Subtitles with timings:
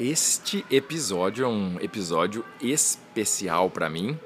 [0.00, 4.18] Este episódio é um episódio especial para mim,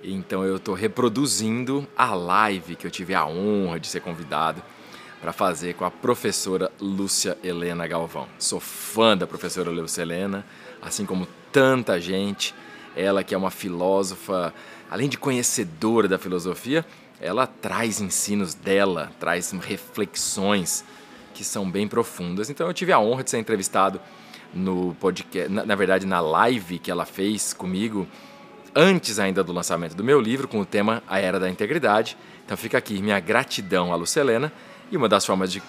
[0.00, 4.62] então eu estou reproduzindo a live que eu tive a honra de ser convidado
[5.20, 8.28] para fazer com a professora Lúcia Helena Galvão.
[8.38, 10.46] Sou fã da professora Lúcia Helena,
[10.80, 12.54] assim como tanta gente.
[12.94, 14.54] Ela que é uma filósofa,
[14.88, 16.86] além de conhecedora da filosofia,
[17.20, 20.84] ela traz ensinos dela, traz reflexões
[21.34, 22.48] que são bem profundas.
[22.48, 24.00] Então eu tive a honra de ser entrevistado
[24.54, 28.06] no podcast, na, na, verdade na live que ela fez comigo
[28.74, 32.16] antes ainda do lançamento do meu livro com o tema A Era da Integridade.
[32.44, 34.52] Então fica aqui minha gratidão à Lucelena
[34.90, 35.62] e uma das formas de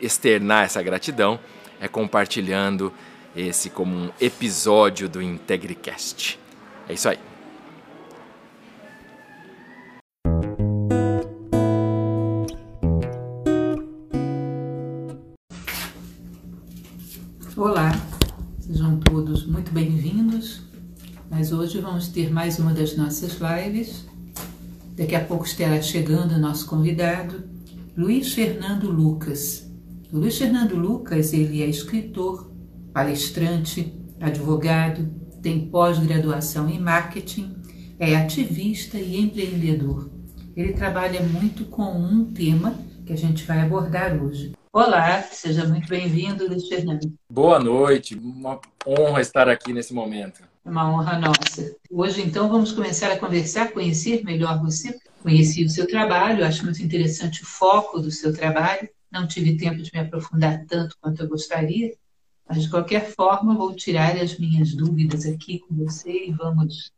[0.00, 1.38] externar essa gratidão
[1.80, 2.92] é compartilhando
[3.36, 6.38] esse como um episódio do IntegriCast.
[6.88, 7.33] É isso aí.
[17.56, 17.92] Olá,
[18.58, 20.62] sejam todos muito bem-vindos.
[21.30, 24.04] Mas hoje vamos ter mais uma das nossas lives.
[24.96, 27.44] Daqui a pouco estará chegando o nosso convidado,
[27.96, 29.70] Luiz Fernando Lucas.
[30.12, 32.50] O Luiz Fernando Lucas, ele é escritor,
[32.92, 35.08] palestrante, advogado,
[35.40, 37.54] tem pós-graduação em marketing,
[38.00, 40.10] é ativista e empreendedor.
[40.56, 42.74] Ele trabalha muito com um tema
[43.06, 47.14] que a gente vai abordar hoje, Olá, seja muito bem-vindo, Luiz Fernando.
[47.30, 50.42] Boa noite, uma honra estar aqui nesse momento.
[50.64, 51.76] É uma honra nossa.
[51.88, 54.98] Hoje, então, vamos começar a conversar, conhecer melhor você.
[55.22, 58.88] Conheci o seu trabalho, acho muito interessante o foco do seu trabalho.
[59.12, 61.94] Não tive tempo de me aprofundar tanto quanto eu gostaria,
[62.48, 66.90] mas de qualquer forma, vou tirar as minhas dúvidas aqui com você e vamos,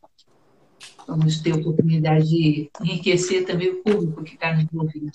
[1.07, 5.13] vamos ter a oportunidade de enriquecer também o público que está nos ouvindo.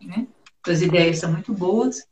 [0.00, 0.26] Né?
[0.64, 2.06] Suas ideias são muito boas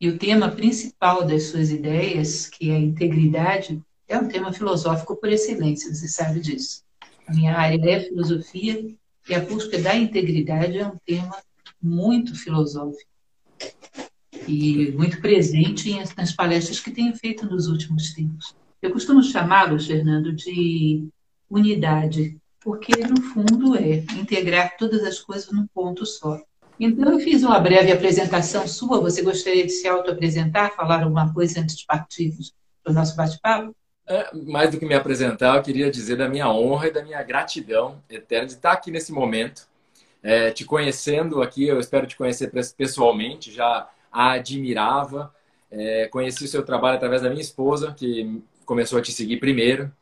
[0.00, 5.16] e o tema principal das suas ideias, que é a integridade, é um tema filosófico
[5.16, 6.84] por excelência, você sabe disso.
[7.26, 8.86] A minha área é filosofia
[9.28, 11.36] e a busca da integridade é um tema
[11.82, 13.10] muito filosófico
[14.46, 18.54] e muito presente nas palestras que tenho feito nos últimos tempos.
[18.80, 21.08] Eu costumo chamá-los, Fernando, de
[21.50, 26.40] unidade, porque no fundo é integrar todas as coisas num ponto só.
[26.78, 29.00] Então, eu fiz uma breve apresentação sua.
[29.00, 33.74] Você gostaria de se auto-apresentar, falar alguma coisa antes de partirmos para o nosso bate-papo?
[34.06, 37.22] É, mais do que me apresentar, eu queria dizer da minha honra e da minha
[37.22, 39.68] gratidão eterna de estar aqui nesse momento,
[40.22, 41.64] é, te conhecendo aqui.
[41.64, 45.34] Eu espero te conhecer pessoalmente, já a admirava.
[45.70, 49.92] É, conheci o seu trabalho através da minha esposa, que começou a te seguir primeiro.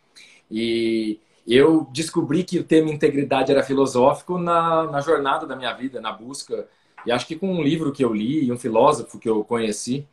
[0.48, 6.00] E eu descobri que o tema integridade era filosófico na, na jornada da minha vida,
[6.00, 6.66] na busca.
[7.06, 10.06] E acho que com um livro que eu li e um filósofo que eu conheci.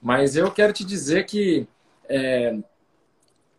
[0.00, 1.66] Mas eu quero te dizer que
[2.08, 2.56] é,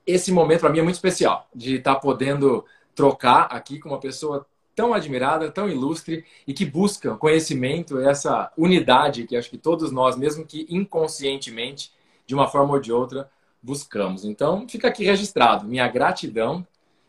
[0.05, 2.63] esse momento para mim é muito especial, de estar tá podendo
[2.95, 9.25] trocar aqui com uma pessoa tão admirada, tão ilustre e que busca conhecimento, essa unidade
[9.25, 11.91] que acho que todos nós, mesmo que inconscientemente,
[12.25, 13.29] de uma forma ou de outra,
[13.61, 14.23] buscamos.
[14.23, 16.65] Então, fica aqui registrado minha gratidão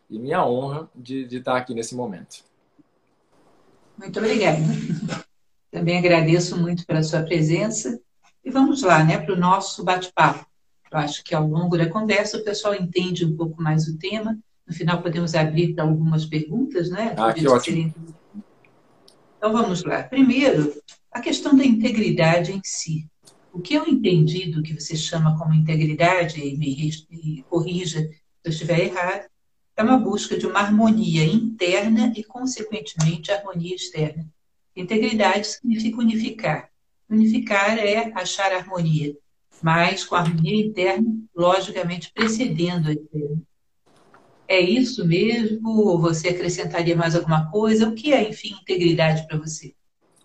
[0.08, 2.44] e minha honra de, de estar aqui nesse momento.
[3.96, 4.58] Muito obrigada.
[5.70, 8.00] Também agradeço muito pela sua presença.
[8.44, 10.46] E vamos lá, né, para o nosso bate-papo.
[10.90, 14.38] Eu acho que ao longo da conversa o pessoal entende um pouco mais o tema.
[14.66, 17.14] No final podemos abrir para algumas perguntas, né?
[17.18, 17.92] Ah, que ótimo.
[19.36, 20.02] Então vamos lá.
[20.04, 20.80] Primeiro,
[21.12, 23.06] a questão da integridade em si.
[23.52, 28.20] O que eu entendi do que você chama como integridade, e me, me corrija se
[28.44, 29.26] eu estiver errado,
[29.78, 34.26] é uma busca de uma harmonia interna e, consequentemente, harmonia externa.
[34.74, 36.68] Integridade significa unificar.
[37.08, 39.16] Unificar é achar harmonia,
[39.62, 43.42] mas com a harmonia interna, logicamente, precedendo a externa.
[44.48, 45.68] É isso mesmo?
[45.68, 47.88] Ou você acrescentaria mais alguma coisa?
[47.88, 49.74] O que é, enfim, integridade para você?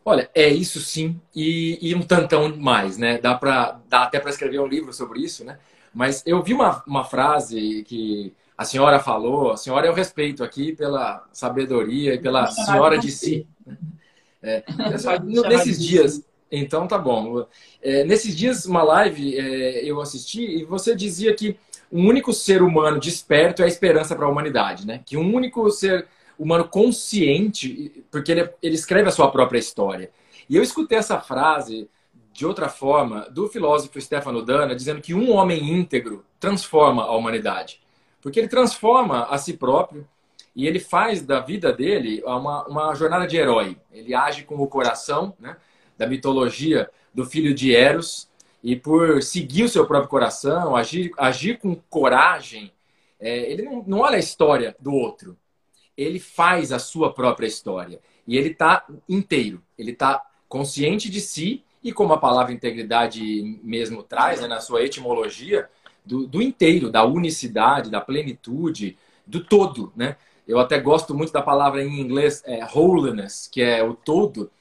[0.04, 3.20] Olha, é isso sim, e, e um tantão mais, né?
[3.20, 5.60] Dá, pra, dá até para escrever um livro sobre isso, né?
[5.94, 10.74] Mas eu vi uma, uma frase que a senhora falou, a senhora eu respeito aqui
[10.74, 13.48] pela sabedoria e pela senhora de si.
[14.42, 14.64] É,
[15.50, 17.46] nesses dias, Então tá bom.
[17.82, 21.58] É, nesses dias, uma live é, eu assisti e você dizia que
[21.92, 25.02] um único ser humano desperto é a esperança para a humanidade, né?
[25.06, 26.08] Que um único ser
[26.38, 30.12] humano consciente, porque ele, ele escreve a sua própria história.
[30.50, 31.88] E eu escutei essa frase
[32.34, 37.83] de outra forma do filósofo Stefano Dana, dizendo que um homem íntegro transforma a humanidade.
[38.24, 40.08] Porque ele transforma a si próprio
[40.56, 43.78] e ele faz da vida dele uma, uma jornada de herói.
[43.92, 45.58] Ele age com o coração, né?
[45.98, 48.30] da mitologia do filho de Eros,
[48.64, 52.72] e por seguir o seu próprio coração, agir, agir com coragem,
[53.20, 55.38] é, ele não, não olha a história do outro,
[55.98, 58.00] ele faz a sua própria história.
[58.26, 64.02] E ele está inteiro, ele está consciente de si, e como a palavra integridade mesmo
[64.02, 65.70] traz, né, na sua etimologia,
[66.06, 70.18] do, do inteiro, da unicidade, da plenitude, do todo, né?
[70.48, 74.52] Eu até gosto muito da palavra em inglês é, holiness, que é o todo,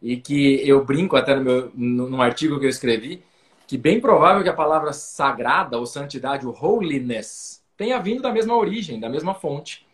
[0.00, 3.22] e que eu brinco até no meu, num artigo que eu escrevi,
[3.66, 8.56] que bem provável que a palavra sagrada ou santidade, o holiness, tenha vindo da mesma
[8.56, 9.86] origem, da mesma fonte.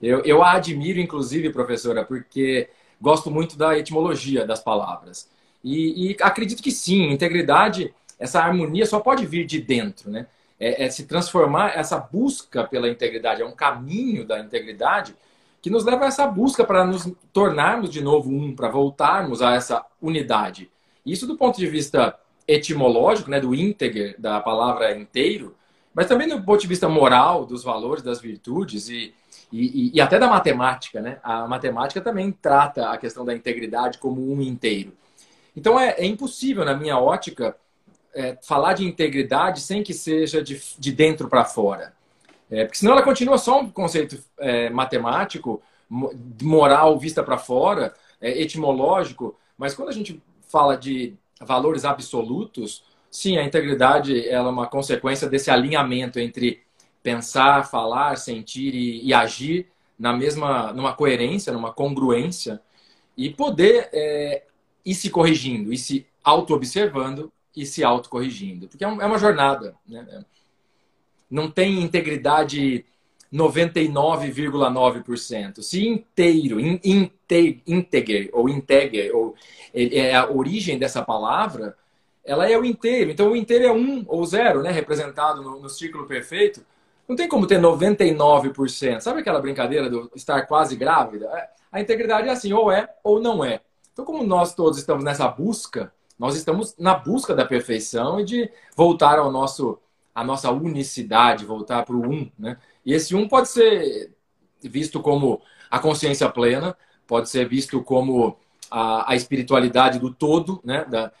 [0.00, 2.68] Eu, eu a admiro, inclusive, professora, porque
[3.00, 5.28] gosto muito da etimologia das palavras.
[5.62, 10.26] E, e acredito que sim, integridade, essa harmonia só pode vir de dentro, né?
[10.58, 15.14] É, é, se transformar, essa busca pela integridade, é um caminho da integridade
[15.60, 19.54] que nos leva a essa busca para nos tornarmos de novo um, para voltarmos a
[19.54, 20.70] essa unidade.
[21.04, 25.54] Isso do ponto de vista etimológico, né, do íntegro, da palavra inteiro,
[25.92, 29.14] mas também do ponto de vista moral, dos valores, das virtudes e,
[29.50, 31.00] e, e até da matemática.
[31.00, 31.18] Né?
[31.22, 34.92] A matemática também trata a questão da integridade como um inteiro.
[35.56, 37.56] Então é, é impossível, na minha ótica,
[38.16, 41.92] é, falar de integridade sem que seja de, de dentro para fora.
[42.50, 45.62] É, porque senão ela continua só um conceito é, matemático,
[46.42, 53.36] moral vista para fora, é, etimológico, mas quando a gente fala de valores absolutos, sim,
[53.36, 56.62] a integridade é uma consequência desse alinhamento entre
[57.02, 59.68] pensar, falar, sentir e, e agir
[59.98, 62.60] na mesma, numa coerência, numa congruência
[63.16, 64.44] e poder é,
[64.84, 68.68] ir se corrigindo, ir se auto-observando e se autocorrigindo.
[68.68, 69.74] Porque é, é uma jornada.
[69.88, 70.24] Né?
[71.30, 72.84] não tem integridade
[73.32, 75.62] 99,9%.
[75.62, 77.62] Se inteiro, in, inte,
[78.32, 79.34] ou integre, ou
[79.74, 81.76] é a origem dessa palavra,
[82.24, 83.10] ela é o inteiro.
[83.10, 84.70] Então o inteiro é um ou zero, né?
[84.70, 86.64] Representado no, no círculo perfeito.
[87.08, 89.00] Não tem como ter 99%.
[89.00, 91.26] Sabe aquela brincadeira do estar quase grávida?
[91.26, 93.60] É, a integridade é assim, ou é ou não é.
[93.92, 98.50] Então, como nós todos estamos nessa busca, nós estamos na busca da perfeição e de
[98.76, 99.78] voltar ao nosso
[100.14, 102.56] a nossa unicidade, voltar para o um, né?
[102.86, 104.14] E esse um pode ser
[104.62, 106.74] visto como a consciência plena,
[107.06, 108.34] pode ser visto como
[108.70, 110.86] a, a espiritualidade do todo, né?
[110.86, 111.12] Da,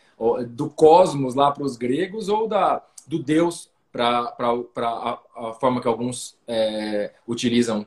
[0.48, 5.88] do cosmos lá para os gregos ou da, do Deus para a, a forma que
[5.88, 7.86] alguns é, utilizam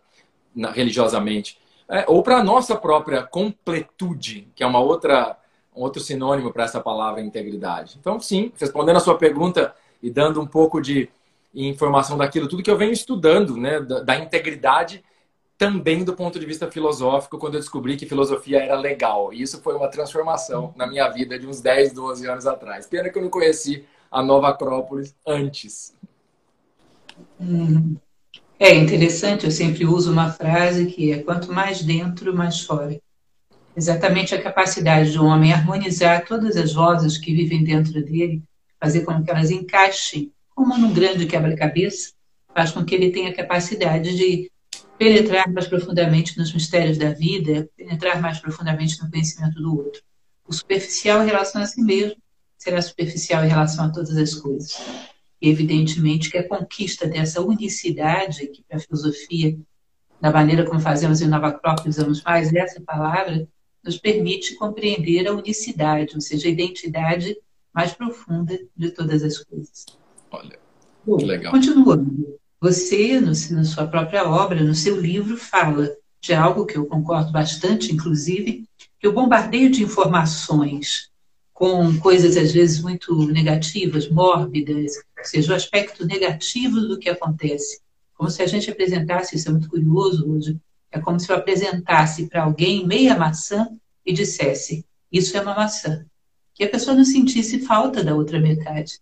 [0.73, 1.59] religiosamente.
[1.87, 5.37] É, ou para a nossa própria completude, que é uma outra,
[5.81, 7.97] outro sinônimo para essa palavra integridade.
[7.99, 11.09] Então, sim, respondendo a sua pergunta e dando um pouco de
[11.53, 15.03] informação daquilo, tudo que eu venho estudando, né, da, da integridade
[15.57, 19.33] também do ponto de vista filosófico, quando eu descobri que filosofia era legal.
[19.33, 22.87] E isso foi uma transformação na minha vida de uns 10, 12 anos atrás.
[22.87, 25.93] Pena que eu não conheci a Nova Acrópolis antes.
[27.41, 27.97] Hum.
[28.57, 32.97] É interessante, eu sempre uso uma frase que é quanto mais dentro, mais fora.
[33.79, 38.43] Exatamente a capacidade de um homem harmonizar todas as vozes que vivem dentro dele
[38.77, 42.11] fazer com que elas encaixem, como num grande quebra-cabeça,
[42.53, 44.51] faz com que ele tenha capacidade de
[44.97, 50.01] penetrar mais profundamente nos mistérios da vida, penetrar mais profundamente no conhecimento do outro.
[50.45, 52.17] O superficial em relação a si mesmo
[52.57, 54.77] será superficial em relação a todas as coisas.
[55.41, 59.57] E, evidentemente, que a conquista dessa unicidade, que para a filosofia,
[60.19, 63.47] da maneira como fazemos em Nova Acrópole, usamos mais essa palavra,
[63.83, 67.37] nos permite compreender a unicidade, ou seja, a identidade
[67.73, 69.85] mais profunda de todas as coisas.
[70.31, 70.59] Olha,
[71.05, 71.51] Bom, legal.
[71.51, 76.85] Continuando, você, no, na sua própria obra, no seu livro, fala de algo que eu
[76.85, 78.67] concordo bastante, inclusive,
[78.99, 81.09] que o bombardeio de informações
[81.53, 87.81] com coisas às vezes muito negativas, mórbidas, ou seja, o aspecto negativo do que acontece.
[88.13, 90.57] Como se a gente apresentasse, isso é muito curioso hoje,
[90.91, 93.67] é como se eu apresentasse para alguém meia maçã
[94.05, 96.05] e dissesse: Isso é uma maçã
[96.59, 98.99] que a pessoa não sentisse falta da outra metade.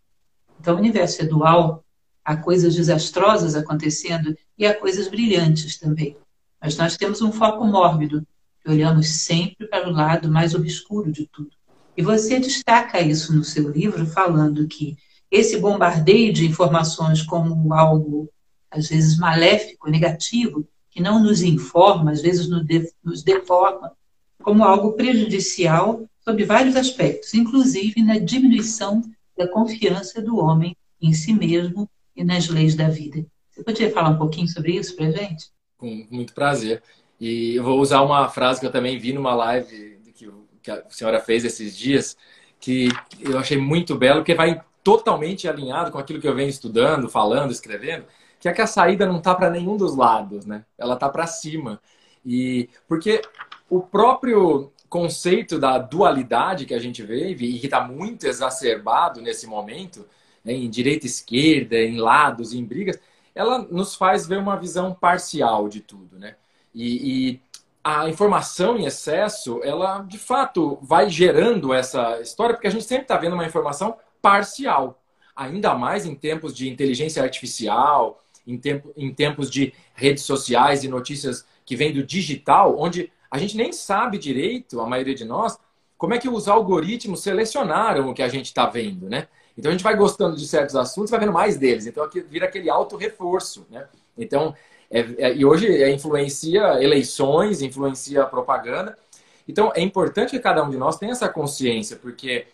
[0.60, 1.84] Então, o universo é dual,
[2.24, 6.16] há coisas desastrosas acontecendo e há coisas brilhantes também.
[6.62, 8.22] Mas nós temos um foco mórbido,
[8.62, 11.50] que olhamos sempre para o lado mais obscuro de tudo.
[11.98, 14.96] E você destaca isso no seu livro, falando que
[15.32, 18.30] esse bombardeio de informações como algo,
[18.70, 20.64] às vezes, maléfico, negativo,
[20.98, 22.50] que não nos informa, às vezes
[23.04, 23.92] nos deforma,
[24.42, 29.04] como algo prejudicial sob vários aspectos, inclusive na diminuição
[29.38, 33.24] da confiança do homem em si mesmo e nas leis da vida.
[33.52, 35.52] Você poderia falar um pouquinho sobre isso para gente?
[35.78, 36.82] Com muito prazer.
[37.20, 40.00] E eu vou usar uma frase que eu também vi numa live
[40.64, 42.18] que a senhora fez esses dias,
[42.60, 42.90] que
[43.20, 47.52] eu achei muito belo, porque vai totalmente alinhado com aquilo que eu venho estudando, falando,
[47.52, 48.04] escrevendo,
[48.48, 50.66] que é que a saída não está para nenhum dos lados, né?
[50.78, 51.82] Ela está para cima.
[52.26, 53.22] E porque
[53.70, 59.46] o próprio conceito da dualidade que a gente vive e que está muito exacerbado nesse
[59.46, 60.06] momento,
[60.44, 63.00] né, em direita e esquerda, em lados, em brigas,
[63.36, 66.36] ela nos faz ver uma visão parcial de tudo, né?
[66.74, 67.42] E, e
[67.84, 73.04] a informação em excesso, ela de fato vai gerando essa história, porque a gente sempre
[73.04, 75.02] está vendo uma informação parcial.
[75.36, 80.88] Ainda mais em tempos de inteligência artificial, em, tempo, em tempos de redes sociais e
[80.88, 85.60] notícias que vêm do digital, onde a gente nem sabe direito, a maioria de nós,
[85.98, 89.28] como é que os algoritmos selecionaram o que a gente está vendo, né?
[89.58, 91.88] Então a gente vai gostando de certos assuntos, vai vendo mais deles.
[91.88, 93.86] Então aqui vira aquele auto-reforço, né?
[94.18, 94.56] Então,
[94.90, 98.98] é, é, e hoje é, influencia eleições, influencia propaganda.
[99.48, 102.46] Então é importante que cada um de nós tenha essa consciência, porque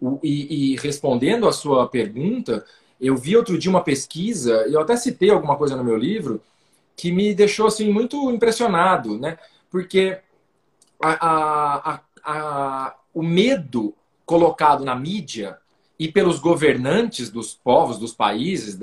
[0.00, 2.64] o, e, e respondendo a sua pergunta,
[3.00, 6.42] eu vi outro dia uma pesquisa, e eu até citei alguma coisa no meu livro,
[6.96, 9.38] que me deixou assim muito impressionado, né?
[9.70, 10.18] Porque
[11.00, 13.94] a, a, a, o medo
[14.26, 15.58] colocado na mídia
[15.98, 18.78] e pelos governantes dos povos, dos países,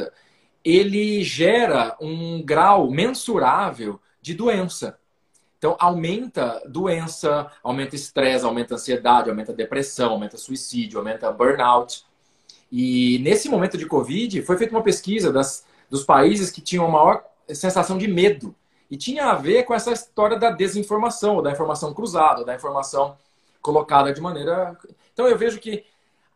[0.64, 4.98] ele gera um grau mensurável de doença.
[5.58, 12.06] Então, aumenta doença, aumenta estresse, aumenta ansiedade, aumenta depressão, aumenta suicídio, aumenta burnout.
[12.72, 17.24] E nesse momento de Covid, foi feita uma pesquisa das, dos países que tinham maior
[17.50, 18.54] sensação de medo.
[18.90, 23.18] E tinha a ver com essa história da desinformação, ou da informação cruzada, da informação
[23.62, 24.78] colocada de maneira.
[25.14, 25.84] Então, eu vejo que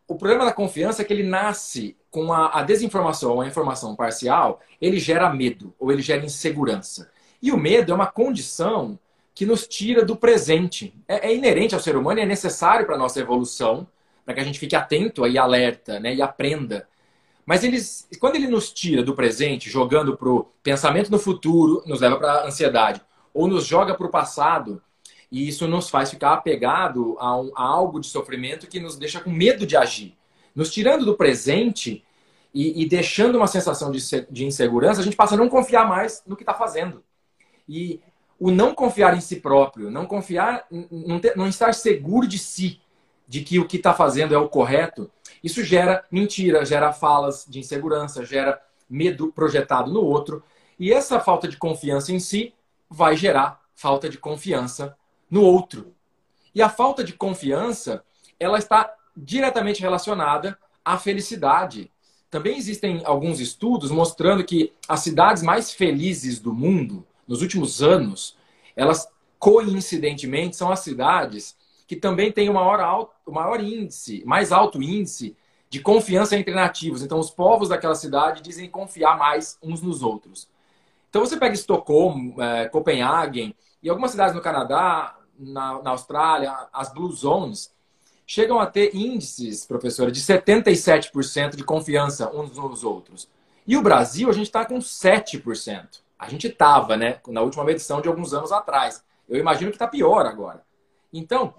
[0.08, 3.96] o problema da confiança é que ele nasce com a, a desinformação ou a informação
[3.96, 7.10] parcial, ele gera medo, ou ele gera insegurança.
[7.42, 9.00] E o medo é uma condição
[9.34, 10.94] que nos tira do presente.
[11.08, 13.88] É, é inerente ao ser humano e é necessário para a nossa evolução,
[14.26, 16.88] para que a gente fique atento e alerta né, e aprenda.
[17.46, 22.00] Mas eles, quando ele nos tira do presente, jogando para o pensamento no futuro, nos
[22.00, 23.02] leva para a ansiedade,
[23.34, 24.82] ou nos joga para o passado,
[25.32, 29.22] e isso nos faz ficar apegado a, um, a, algo de sofrimento que nos deixa
[29.22, 30.16] com medo de agir.
[30.54, 32.04] Nos tirando do presente
[32.54, 34.00] e, e deixando uma sensação de,
[34.30, 37.02] de insegurança, a gente passa a não confiar mais no que está fazendo.
[37.68, 38.02] E
[38.38, 42.81] o não confiar em si próprio, não confiar, não, ter, não estar seguro de si,
[43.32, 45.10] de que o que está fazendo é o correto,
[45.42, 50.44] isso gera mentira, gera falas de insegurança, gera medo projetado no outro.
[50.78, 52.54] E essa falta de confiança em si
[52.90, 54.98] vai gerar falta de confiança
[55.30, 55.96] no outro.
[56.54, 58.04] E a falta de confiança,
[58.38, 61.90] ela está diretamente relacionada à felicidade.
[62.30, 68.36] Também existem alguns estudos mostrando que as cidades mais felizes do mundo nos últimos anos,
[68.76, 69.08] elas
[69.40, 71.56] coincidentemente são as cidades
[71.92, 75.36] que também têm o maior, o maior índice, mais alto índice
[75.70, 77.04] de confiança entre nativos.
[77.04, 80.48] Então, os povos daquela cidade dizem confiar mais uns nos outros.
[81.10, 86.94] Então, você pega Estocolmo, é, Copenhagen e algumas cidades no Canadá, na, na Austrália, as
[86.94, 87.74] Blue Zones,
[88.26, 93.28] chegam a ter índices, professora, de 77% de confiança uns nos outros.
[93.68, 96.00] E o Brasil, a gente está com 7%.
[96.18, 97.20] A gente estava, né?
[97.28, 99.04] Na última medição de alguns anos atrás.
[99.28, 100.64] Eu imagino que está pior agora.
[101.14, 101.54] Então,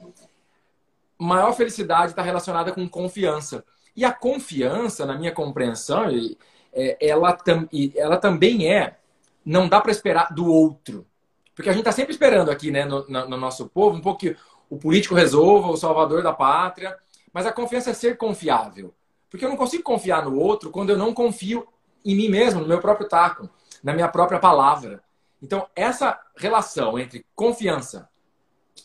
[1.18, 3.64] maior felicidade está relacionada com confiança.
[3.94, 6.06] E a confiança, na minha compreensão,
[6.72, 7.36] é, ela,
[7.94, 8.98] ela também é.
[9.44, 11.06] Não dá para esperar do outro.
[11.54, 14.36] Porque a gente está sempre esperando aqui, né, no, no, nosso povo, um pouco que
[14.70, 16.96] o político resolva, o salvador da pátria.
[17.32, 18.94] Mas a confiança é ser confiável.
[19.28, 21.66] Porque eu não consigo confiar no outro quando eu não confio
[22.04, 23.48] em mim mesmo, no meu próprio taco
[23.82, 25.02] na minha própria palavra.
[25.42, 28.08] Então, essa relação entre confiança,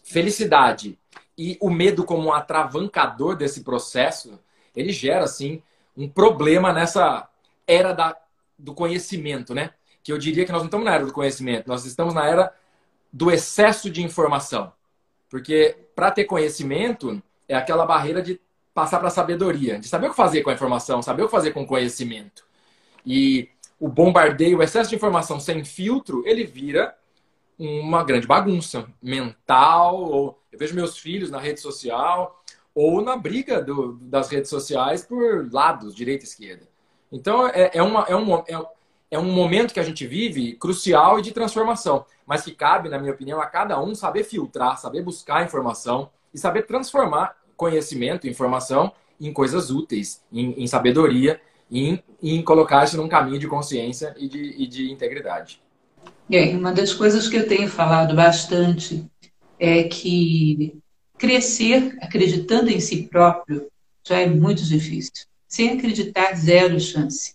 [0.04, 0.98] felicidade
[1.38, 4.40] e o medo como um atravancador desse processo,
[4.76, 5.62] ele gera, assim,
[5.96, 7.30] um problema nessa
[7.68, 8.16] era da,
[8.58, 9.72] do conhecimento, né?
[10.04, 12.54] Que eu diria que nós não estamos na era do conhecimento, nós estamos na era
[13.12, 14.72] do excesso de informação.
[15.30, 18.40] Porque para ter conhecimento é aquela barreira de
[18.74, 21.32] passar para a sabedoria, de saber o que fazer com a informação, saber o que
[21.32, 22.46] fazer com o conhecimento.
[23.06, 26.96] E o bombardeio, o excesso de informação sem filtro, ele vira
[27.58, 30.04] uma grande bagunça mental.
[30.04, 35.04] Ou eu vejo meus filhos na rede social, ou na briga do, das redes sociais
[35.04, 36.68] por lados, direita e esquerda.
[37.12, 38.68] Então, é, é, uma, é, um, é,
[39.12, 43.00] é um momento que a gente vive crucial e de transformação, mas que cabe, na
[43.00, 48.92] minha opinião, a cada um saber filtrar, saber buscar informação e saber transformar conhecimento, informação
[49.20, 54.40] em coisas úteis, em, em sabedoria, em, em colocar-se num caminho de consciência e de,
[54.62, 55.62] e de integridade.
[56.30, 59.06] É, uma das coisas que eu tenho falado bastante
[59.58, 60.78] é que
[61.18, 63.68] crescer acreditando em si próprio
[64.06, 65.26] já é muito difícil.
[65.48, 67.34] Sem acreditar, zero chance.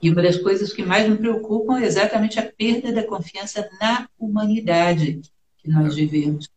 [0.00, 4.08] E uma das coisas que mais me preocupam é exatamente a perda da confiança na
[4.18, 5.20] humanidade
[5.58, 6.48] que nós vivemos.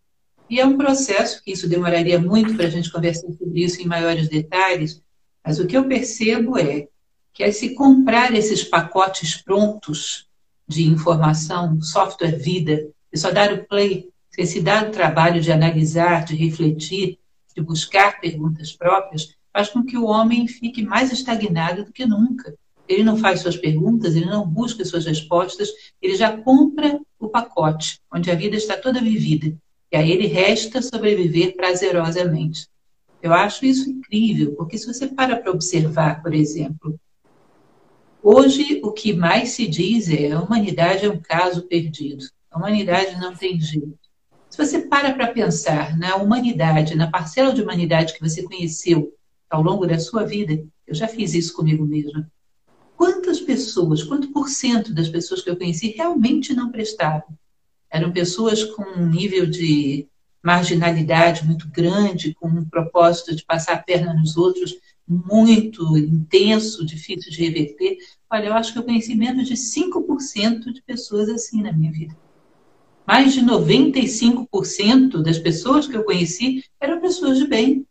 [0.48, 3.86] E é um processo que isso demoraria muito para a gente conversar sobre isso em
[3.86, 5.02] maiores detalhes,
[5.44, 6.88] mas o que eu percebo é
[7.34, 10.28] que se comprar esses pacotes prontos
[10.68, 15.52] de informação, software vida, e só dar o play, sem se dar o trabalho de
[15.52, 17.18] analisar, de refletir,
[17.56, 22.54] de buscar perguntas próprias, faz com que o homem fique mais estagnado do que nunca.
[22.88, 25.70] Ele não faz suas perguntas, ele não busca suas respostas,
[26.02, 29.56] ele já compra o pacote, onde a vida está toda vivida.
[29.92, 32.68] E a ele resta sobreviver prazerosamente.
[33.22, 37.00] Eu acho isso incrível, porque se você para para observar, por exemplo,
[38.26, 42.26] hoje o que mais se diz é a humanidade é um caso perdido.
[42.50, 44.00] A humanidade não tem jeito.
[44.50, 49.14] Se você para para pensar na humanidade, na parcela de humanidade que você conheceu
[49.48, 52.28] ao longo da sua vida, eu já fiz isso comigo mesma.
[52.98, 57.38] Quantas pessoas, quanto por cento das pessoas que eu conheci realmente não prestavam?
[57.92, 60.08] Eram pessoas com um nível de
[60.42, 64.76] marginalidade muito grande, com um propósito de passar a perna nos outros
[65.08, 67.98] muito intenso, difícil de reverter.
[68.30, 72.16] Olha, eu acho que eu conheci menos de 5% de pessoas assim na minha vida.
[73.06, 77.86] Mais de 95% das pessoas que eu conheci eram pessoas de bem.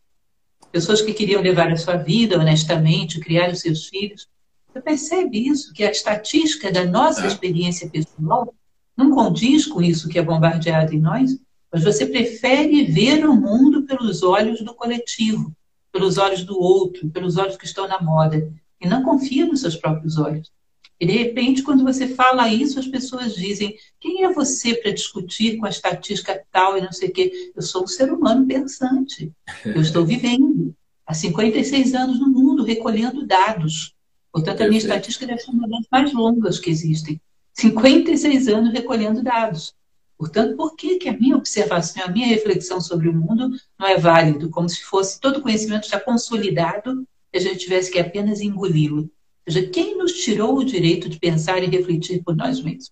[0.71, 4.27] Pessoas que queriam levar a sua vida honestamente, criar os seus filhos.
[4.67, 7.27] Você percebe isso, que a estatística da nossa é.
[7.27, 8.53] experiência pessoal
[8.97, 11.37] não condiz com isso que é bombardeado em nós,
[11.71, 15.55] mas você prefere ver o mundo pelos olhos do coletivo,
[15.95, 19.77] pelos olhos do outro, pelos olhos que estão na moda, e não confia nos seus
[19.77, 20.51] próprios olhos.
[20.99, 25.55] E de repente, quando você fala isso, as pessoas dizem: quem é você para discutir
[25.55, 27.53] com a estatística tal e não sei o quê?
[27.55, 29.31] Eu sou um ser humano pensante.
[29.63, 30.75] Eu estou vivendo
[31.07, 33.93] há 56 anos no mundo, recolhendo dados.
[34.33, 37.21] Portanto, a minha estatística deve ser uma das mais longas que existem.
[37.53, 39.73] 56 anos recolhendo dados.
[40.17, 43.97] Portanto, por que, que a minha observação, a minha reflexão sobre o mundo não é
[43.97, 44.49] válido?
[44.49, 49.09] Como se fosse todo conhecimento já consolidado e a gente tivesse que apenas engoli-lo.
[49.47, 52.91] Ou seja, quem nos tirou o direito de pensar e refletir por nós mesmos?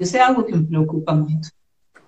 [0.00, 1.50] Isso é algo que me preocupa muito.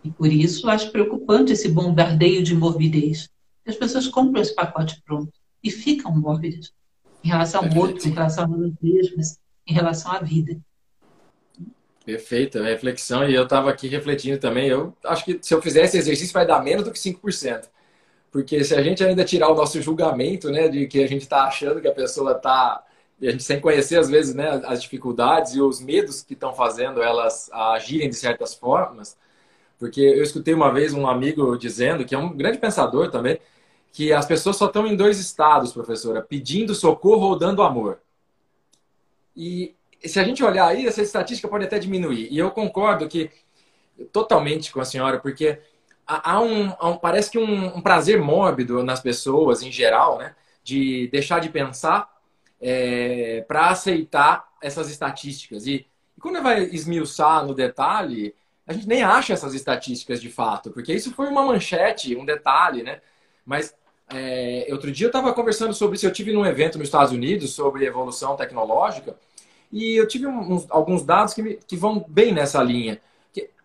[0.02, 3.28] E por isso acho preocupante esse bombardeio de morbidez.
[3.66, 6.72] As pessoas compram esse pacote pronto e ficam mórbidas
[7.22, 10.58] em relação ao outro, em relação a nós mesmas, em relação à vida.
[12.04, 13.28] Perfeito, reflexão.
[13.28, 14.68] E eu estava aqui refletindo também.
[14.68, 17.68] Eu acho que se eu fizer esse exercício vai dar menos do que 5%.
[18.30, 21.44] Porque se a gente ainda tirar o nosso julgamento, né, de que a gente está
[21.44, 22.84] achando que a pessoa está.
[23.22, 27.00] A gente sem conhecer, às vezes, né, as dificuldades e os medos que estão fazendo
[27.02, 29.16] elas agirem de certas formas.
[29.78, 33.38] Porque eu escutei uma vez um amigo dizendo, que é um grande pensador também,
[33.92, 38.00] que as pessoas só estão em dois estados, professora: pedindo socorro ou dando amor.
[39.36, 42.28] E se a gente olhar aí, essa estatística pode até diminuir.
[42.30, 43.30] E eu concordo que
[44.12, 45.60] totalmente com a senhora, porque
[46.06, 50.34] há um, há um parece que um, um, prazer mórbido nas pessoas em geral, né,
[50.64, 52.10] de deixar de pensar
[52.60, 55.66] é, para aceitar essas estatísticas.
[55.66, 55.86] E,
[56.16, 58.34] e quando vai esmiuçar no detalhe,
[58.66, 62.82] a gente nem acha essas estatísticas de fato, porque isso foi uma manchete, um detalhe,
[62.82, 63.00] né?
[63.44, 63.74] Mas
[64.08, 67.52] é, outro dia eu estava conversando sobre isso, eu tive num evento nos Estados Unidos
[67.52, 69.16] sobre evolução tecnológica
[69.72, 73.00] e eu tive uns, alguns dados que, me, que vão bem nessa linha.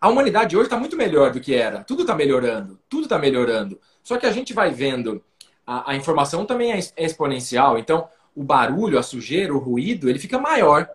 [0.00, 1.84] A humanidade hoje está muito melhor do que era.
[1.84, 2.78] Tudo está melhorando.
[2.88, 3.78] Tudo está melhorando.
[4.02, 5.22] Só que a gente vai vendo,
[5.66, 7.78] a, a informação também é, é exponencial.
[7.78, 10.88] Então, o barulho, a sujeira, o ruído, ele fica maior.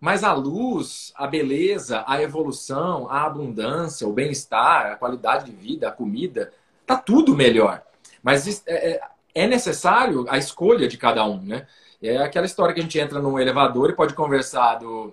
[0.00, 5.88] Mas a luz, a beleza, a evolução, a abundância, o bem-estar, a qualidade de vida,
[5.88, 6.52] a comida,
[6.86, 7.82] tá tudo melhor.
[8.22, 9.00] Mas é, é,
[9.34, 11.66] é necessário a escolha de cada um, né?
[12.02, 15.12] É aquela história que a gente entra num elevador e pode conversar do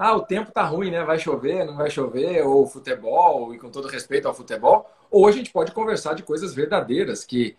[0.00, 1.04] ah, o tempo tá ruim, né?
[1.04, 5.30] Vai chover, não vai chover, ou futebol, e com todo respeito ao futebol, ou a
[5.30, 7.54] gente pode conversar de coisas verdadeiras, que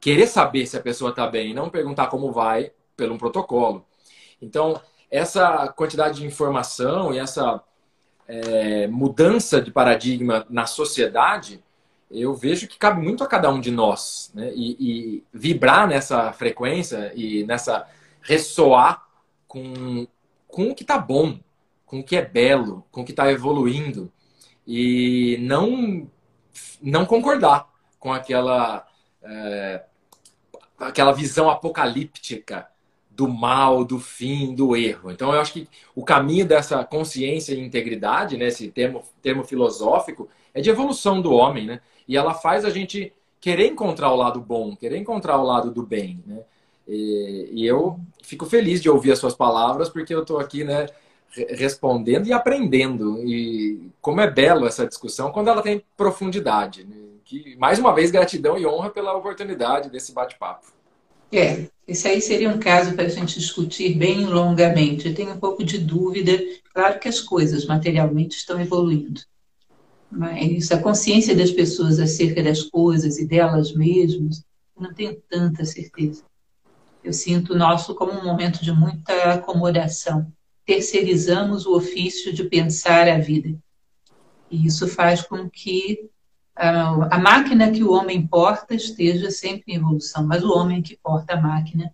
[0.00, 3.84] querer saber se a pessoa tá bem, não perguntar como vai pelo um protocolo.
[4.40, 4.80] Então,
[5.10, 7.62] essa quantidade de informação e essa
[8.26, 11.62] é, mudança de paradigma na sociedade,
[12.10, 14.50] eu vejo que cabe muito a cada um de nós, né?
[14.54, 17.86] E, e vibrar nessa frequência e nessa
[18.22, 19.06] ressoar
[19.46, 20.06] com,
[20.48, 21.38] com o que está bom,
[21.84, 24.10] com o que é belo, com o que está evoluindo
[24.66, 26.08] e não
[26.80, 28.86] não concordar com aquela
[29.22, 29.84] é,
[30.78, 32.68] aquela visão apocalíptica
[33.10, 35.10] do mal, do fim, do erro.
[35.10, 40.28] Então, eu acho que o caminho dessa consciência e integridade, né, esse termo, termo filosófico,
[40.54, 41.80] é de evolução do homem, né?
[42.08, 45.82] E ela faz a gente querer encontrar o lado bom, querer encontrar o lado do
[45.82, 46.42] bem, né?
[46.88, 50.86] E, e eu fico feliz de ouvir as suas palavras, porque eu estou aqui, né,
[51.50, 53.22] respondendo e aprendendo.
[53.26, 56.84] E como é belo essa discussão quando ela tem profundidade.
[56.84, 56.96] Né?
[57.24, 60.72] Que, mais uma vez, gratidão e honra pela oportunidade desse bate-papo.
[61.32, 65.08] É, esse aí seria um caso para a gente discutir bem longamente.
[65.08, 66.32] Eu tenho um pouco de dúvida.
[66.74, 69.22] Claro que as coisas materialmente estão evoluindo,
[70.10, 74.44] mas a consciência das pessoas acerca das coisas e delas mesmas,
[74.76, 76.22] eu não tenho tanta certeza.
[77.02, 80.32] Eu sinto o nosso como um momento de muita acomodação.
[80.64, 83.58] Terceirizamos o ofício de pensar a vida.
[84.50, 86.08] E isso faz com que
[86.54, 91.34] a máquina que o homem porta esteja sempre em evolução, mas o homem que porta
[91.34, 91.92] a máquina,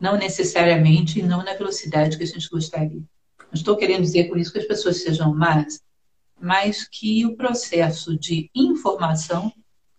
[0.00, 3.00] não necessariamente e não na velocidade que a gente gostaria.
[3.00, 5.80] Não estou querendo dizer com isso que as pessoas sejam más,
[6.38, 9.52] mas que o processo de informação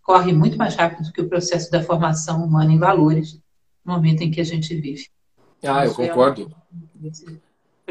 [0.03, 3.39] corre muito mais rápido do que o processo da formação humana em valores
[3.85, 5.07] momento em que a gente vive.
[5.63, 6.51] Ah, eu é concordo.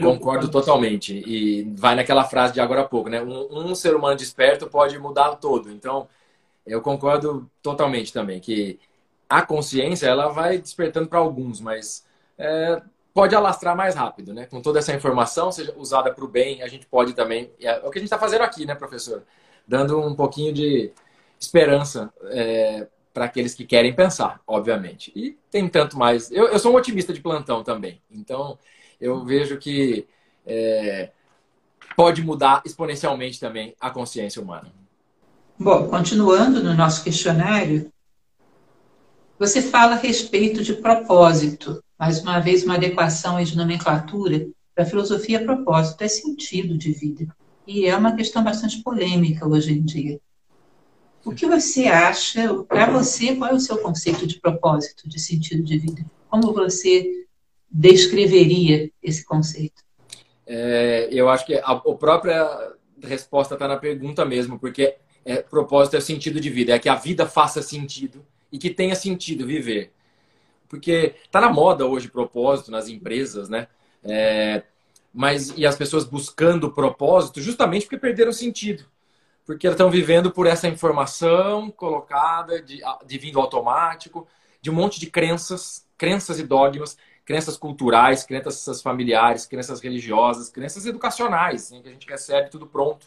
[0.00, 1.22] Concordo totalmente.
[1.26, 3.22] E vai naquela frase de agora há pouco, né?
[3.22, 5.70] Um, um, ser humano desperto pode mudar todo.
[5.70, 6.08] Então,
[6.66, 8.78] eu concordo totalmente também que
[9.28, 12.04] a consciência ela vai despertando para alguns, mas
[12.36, 14.46] é, pode alastrar mais rápido, né?
[14.46, 17.50] Com toda essa informação, seja usada para o bem, a gente pode também.
[17.60, 19.22] É o que a gente está fazendo aqui, né, professor?
[19.66, 20.92] Dando um pouquinho de
[21.38, 25.12] esperança é, para aqueles que querem pensar, obviamente.
[25.14, 26.32] E tem tanto mais.
[26.32, 28.02] Eu, eu sou um otimista de plantão também.
[28.10, 28.58] Então,
[29.00, 30.06] eu vejo que
[30.44, 31.10] é,
[31.96, 34.70] pode mudar exponencialmente também a consciência humana.
[35.56, 37.88] Bom, continuando no nosso questionário,
[39.38, 44.86] você fala a respeito de propósito, mais uma vez uma adequação de nomenclatura para a
[44.86, 47.28] filosofia propósito é sentido de vida.
[47.64, 50.20] E é uma questão bastante polêmica hoje em dia.
[51.24, 55.62] O que você acha, para você, qual é o seu conceito de propósito, de sentido
[55.62, 56.04] de vida?
[56.28, 57.26] Como você
[57.70, 59.82] descreveria esse conceito?
[60.46, 65.96] É, eu acho que a, a própria resposta está na pergunta mesmo, porque é, propósito
[65.96, 69.92] é sentido de vida, é que a vida faça sentido e que tenha sentido viver.
[70.68, 73.68] Porque está na moda hoje propósito nas empresas, né?
[74.02, 74.62] É,
[75.12, 78.84] mas e as pessoas buscando propósito justamente porque perderam sentido.
[79.44, 84.26] Porque elas estão vivendo por essa informação colocada de, de vindo automático,
[84.60, 90.84] de um monte de crenças, crenças e dogmas crenças culturais, crenças familiares, crenças religiosas, crenças
[90.86, 93.06] educacionais, assim, que a gente recebe tudo pronto.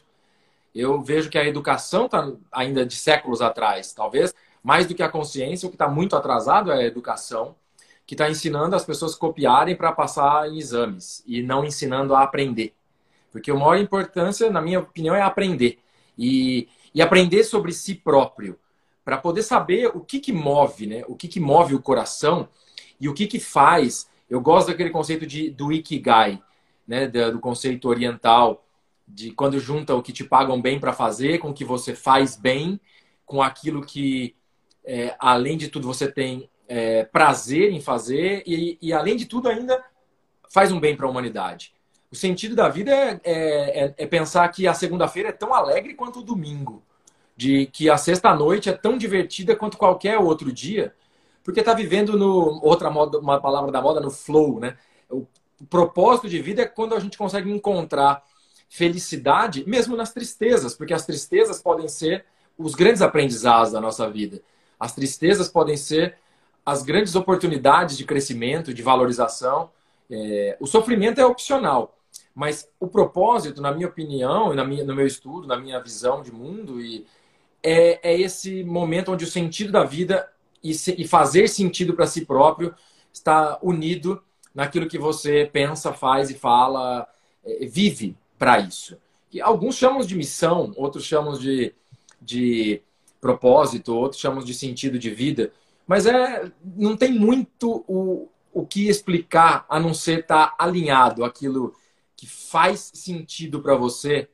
[0.73, 5.09] Eu vejo que a educação está ainda de séculos atrás, talvez mais do que a
[5.09, 7.55] consciência, o que está muito atrasado é a educação,
[8.05, 12.73] que está ensinando as pessoas copiarem para passar em exames e não ensinando a aprender.
[13.31, 15.79] Porque a maior importância, na minha opinião, é aprender.
[16.17, 18.57] E, e aprender sobre si próprio,
[19.03, 21.03] para poder saber o que, que move, né?
[21.07, 22.49] o que, que move o coração
[22.99, 24.09] e o que, que faz?
[24.29, 26.41] Eu gosto daquele conceito de, do Ikigai,
[26.87, 27.07] né?
[27.07, 28.65] do conceito oriental,
[29.07, 32.35] de quando junta o que te pagam bem para fazer com o que você faz
[32.35, 32.79] bem,
[33.25, 34.35] com aquilo que,
[34.83, 39.47] é, além de tudo, você tem é, prazer em fazer e, e, além de tudo,
[39.47, 39.83] ainda
[40.49, 41.73] faz um bem para a humanidade.
[42.11, 45.93] O sentido da vida é, é, é, é pensar que a segunda-feira é tão alegre
[45.93, 46.81] quanto o domingo,
[47.35, 50.93] de que a sexta-noite é tão divertida quanto qualquer outro dia,
[51.43, 54.77] porque está vivendo no outra moda, uma palavra da moda no flow, né?
[55.09, 55.25] O
[55.69, 58.23] propósito de vida é quando a gente consegue encontrar
[58.69, 62.25] felicidade, mesmo nas tristezas, porque as tristezas podem ser
[62.57, 64.41] os grandes aprendizados da nossa vida.
[64.79, 66.17] As tristezas podem ser
[66.65, 69.69] as grandes oportunidades de crescimento, de valorização.
[70.09, 71.96] É, o sofrimento é opcional,
[72.37, 76.31] mas o propósito, na minha opinião, na minha, no meu estudo, na minha visão de
[76.31, 77.03] mundo, e
[77.63, 80.29] é, é esse momento onde o sentido da vida
[80.63, 82.75] e, se, e fazer sentido para si próprio
[83.11, 84.21] está unido
[84.53, 87.07] naquilo que você pensa, faz e fala,
[87.43, 88.95] é, vive para isso.
[89.33, 91.73] E alguns chamam de missão, outros chamam de,
[92.21, 92.83] de
[93.19, 95.51] propósito, outros chamam de sentido de vida,
[95.87, 101.25] mas é não tem muito o, o que explicar a não ser estar tá alinhado
[101.25, 101.73] aquilo
[102.17, 104.27] que faz sentido para você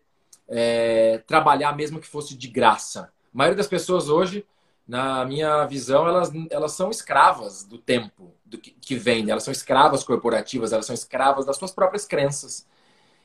[0.48, 4.46] é, trabalhar mesmo que fosse de graça maioria das pessoas hoje,
[4.88, 9.30] na minha visão, elas, elas são escravas do tempo do que, que vem.
[9.30, 12.68] Elas são escravas corporativas, elas são escravas das suas próprias crenças.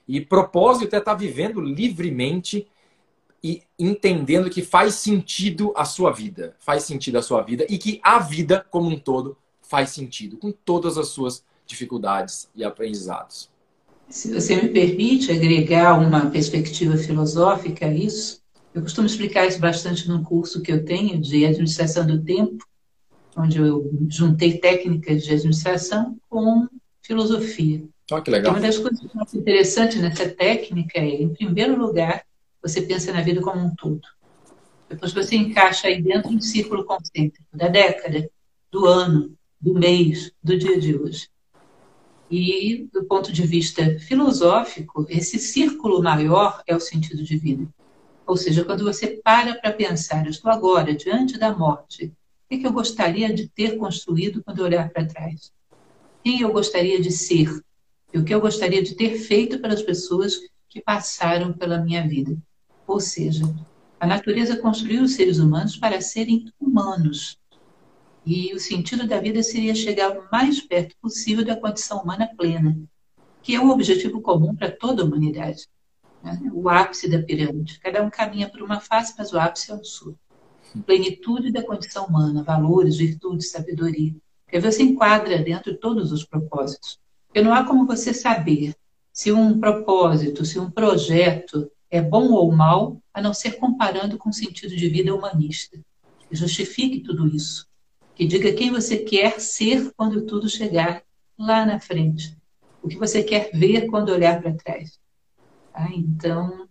[0.07, 2.67] E propósito é estar vivendo livremente
[3.45, 8.01] e entendendo que faz sentido a sua vida, faz sentido a sua vida e que
[8.03, 13.51] a vida como um todo faz sentido com todas as suas dificuldades e aprendizados.
[14.11, 18.41] Se você me permite agregar uma perspectiva filosófica a isso,
[18.75, 22.65] eu costumo explicar isso bastante num curso que eu tenho de administração do tempo,
[23.37, 26.67] onde eu juntei técnicas de administração com
[27.03, 27.85] filosofia.
[28.11, 28.53] Oh, que legal.
[28.53, 32.25] uma das coisas mais interessantes nessa técnica é, em primeiro lugar,
[32.63, 34.01] você pensa na vida como um todo.
[34.89, 38.29] Depois você encaixa aí dentro um círculo concêntrico da década,
[38.71, 41.29] do ano, do mês, do dia de hoje.
[42.31, 47.67] E, do ponto de vista filosófico, esse círculo maior é o sentido de vida.
[48.27, 52.13] Ou seja, quando você para para pensar, eu estou agora diante da morte,
[52.51, 55.53] o que eu gostaria de ter construído quando eu olhar para trás?
[56.23, 57.49] Quem eu gostaria de ser?
[58.13, 60.39] E o que eu gostaria de ter feito para as pessoas
[60.69, 62.37] que passaram pela minha vida?
[62.87, 63.45] Ou seja,
[64.01, 67.39] a natureza construiu os seres humanos para serem humanos.
[68.29, 72.79] E o sentido da vida seria chegar o mais perto possível da condição humana plena,
[73.43, 75.67] que é um objetivo comum para toda a humanidade.
[76.23, 76.39] Né?
[76.53, 77.81] O ápice da pirâmide.
[77.81, 80.15] Cada um caminha por uma face, mas o ápice é o sul.
[80.85, 84.15] Plenitude da condição humana, valores, virtudes, sabedoria.
[84.45, 86.99] Porque você enquadra dentro de todos os propósitos.
[87.29, 88.75] Porque não há como você saber
[89.11, 94.29] se um propósito, se um projeto é bom ou mal, a não ser comparando com
[94.29, 95.81] o sentido de vida humanista.
[96.29, 97.67] Que justifique tudo isso.
[98.19, 101.05] Que diga quem você quer ser quando tudo chegar
[101.39, 102.37] lá na frente.
[102.83, 104.99] O que você quer ver quando olhar para trás.
[105.73, 105.89] Tá?
[105.95, 106.69] Então,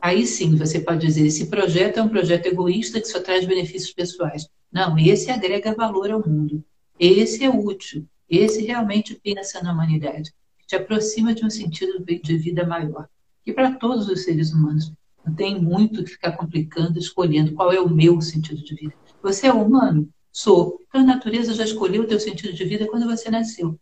[0.00, 3.92] aí sim você pode dizer: esse projeto é um projeto egoísta que só traz benefícios
[3.92, 4.48] pessoais.
[4.72, 6.64] Não, esse agrega valor ao mundo.
[6.98, 8.04] Esse é útil.
[8.28, 10.32] Esse realmente pensa na humanidade.
[10.66, 13.08] Te aproxima de um sentido de vida maior
[13.46, 14.92] e para todos os seres humanos.
[15.24, 18.94] Não tem muito que ficar complicando, escolhendo qual é o meu sentido de vida.
[19.22, 20.12] Você é humano?
[20.32, 20.80] Sou.
[20.88, 23.78] Então a natureza já escolheu o teu sentido de vida quando você nasceu.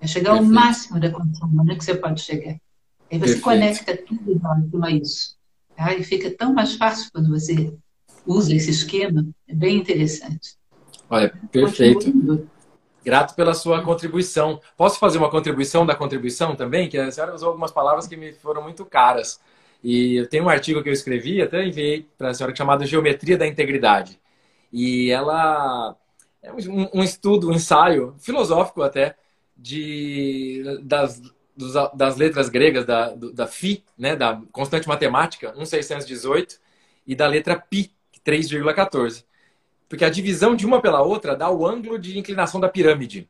[0.00, 0.56] É chegar Perfeito.
[0.56, 2.58] ao máximo da condição humana que você pode chegar.
[3.10, 3.42] Aí você Perfeito.
[3.42, 5.36] conecta tudo a isso.
[5.76, 5.94] Tá?
[5.94, 7.72] E fica tão mais fácil quando você
[8.26, 9.26] usa esse esquema.
[9.48, 10.56] É bem interessante.
[11.08, 12.48] Olha, perfeito.
[13.04, 14.60] Grato pela sua contribuição.
[14.76, 16.88] Posso fazer uma contribuição da contribuição também?
[16.88, 19.40] Que a senhora usou algumas palavras que me foram muito caras.
[19.82, 23.38] E eu tenho um artigo que eu escrevi, até enviei para a senhora, chamado Geometria
[23.38, 24.20] da Integridade.
[24.72, 25.96] E ela
[26.42, 29.16] é um, um estudo, um ensaio, filosófico até,
[29.56, 31.20] de, das,
[31.56, 36.58] dos, das letras gregas, da, da Φ, né, da constante matemática, 1,618,
[37.06, 37.92] e da letra Pi,
[38.24, 39.24] 3,14
[39.90, 43.28] porque a divisão de uma pela outra dá o ângulo de inclinação da pirâmide.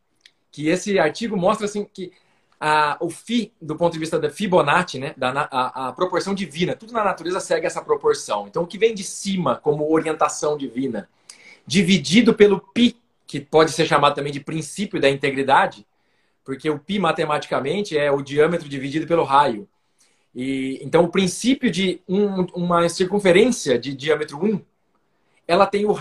[0.53, 2.12] Que esse artigo mostra assim que
[2.61, 6.76] a, o Φ, do ponto de vista da Fibonacci, né, da, a, a, proporção divina,
[6.76, 8.46] tudo na natureza segue essa proporção.
[8.46, 11.09] Então, o que vem de cima como orientação divina,
[11.70, 15.87] dividido pelo π, que pode ser chamado também de princípio da integridade,
[16.44, 19.68] porque o π matematicamente é o diâmetro dividido pelo raio.
[20.35, 24.61] E, então, o princípio de um, uma circunferência de diâmetro 1
[25.46, 25.94] ela tem o,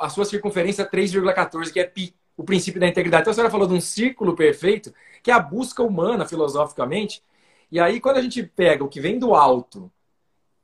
[0.00, 3.22] a sua circunferência 3,14, que é pi, o princípio da integridade.
[3.22, 7.22] Então, a senhora falou de um círculo perfeito, que é a busca humana, filosoficamente.
[7.70, 9.88] E aí, quando a gente pega o que vem do alto,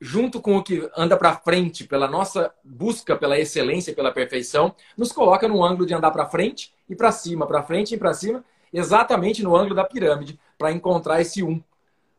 [0.01, 5.11] junto com o que anda para frente, pela nossa busca pela excelência, pela perfeição, nos
[5.11, 8.43] coloca no ângulo de andar para frente e para cima, para frente e para cima,
[8.73, 11.61] exatamente no ângulo da pirâmide, para encontrar esse um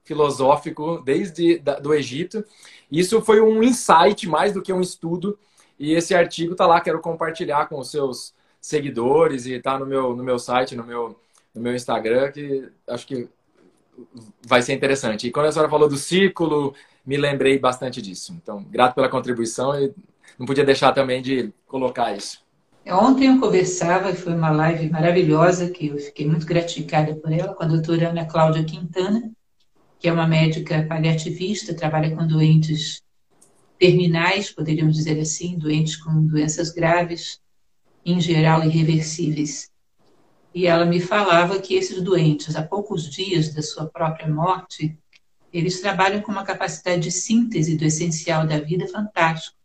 [0.04, 2.44] filosófico desde da, do Egito.
[2.90, 5.36] Isso foi um insight mais do que um estudo
[5.76, 10.14] e esse artigo está lá, quero compartilhar com os seus seguidores e está no meu,
[10.14, 11.18] no meu site, no meu,
[11.52, 13.28] no meu Instagram, que acho que
[14.46, 15.26] vai ser interessante.
[15.26, 16.74] E quando a senhora falou do círculo,
[17.04, 18.32] me lembrei bastante disso.
[18.40, 19.92] Então, grato pela contribuição e
[20.38, 22.42] não podia deixar também de colocar isso.
[22.88, 27.62] Ontem eu conversava, foi uma live maravilhosa, que eu fiquei muito gratificada por ela, com
[27.62, 29.30] a doutora Ana Cláudia Quintana,
[30.00, 33.00] que é uma médica paliativista, trabalha com doentes
[33.78, 37.40] terminais, poderíamos dizer assim, doentes com doenças graves,
[38.04, 39.71] em geral irreversíveis.
[40.54, 44.98] E ela me falava que esses doentes, a poucos dias da sua própria morte,
[45.52, 49.56] eles trabalham com uma capacidade de síntese do essencial da vida fantástico,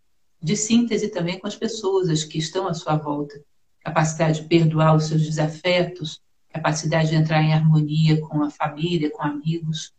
[0.42, 3.42] de síntese também com as pessoas as que estão à sua volta,
[3.84, 6.22] capacidade de perdoar os seus desafetos,
[6.52, 9.94] capacidade de entrar em harmonia com a família, com amigos.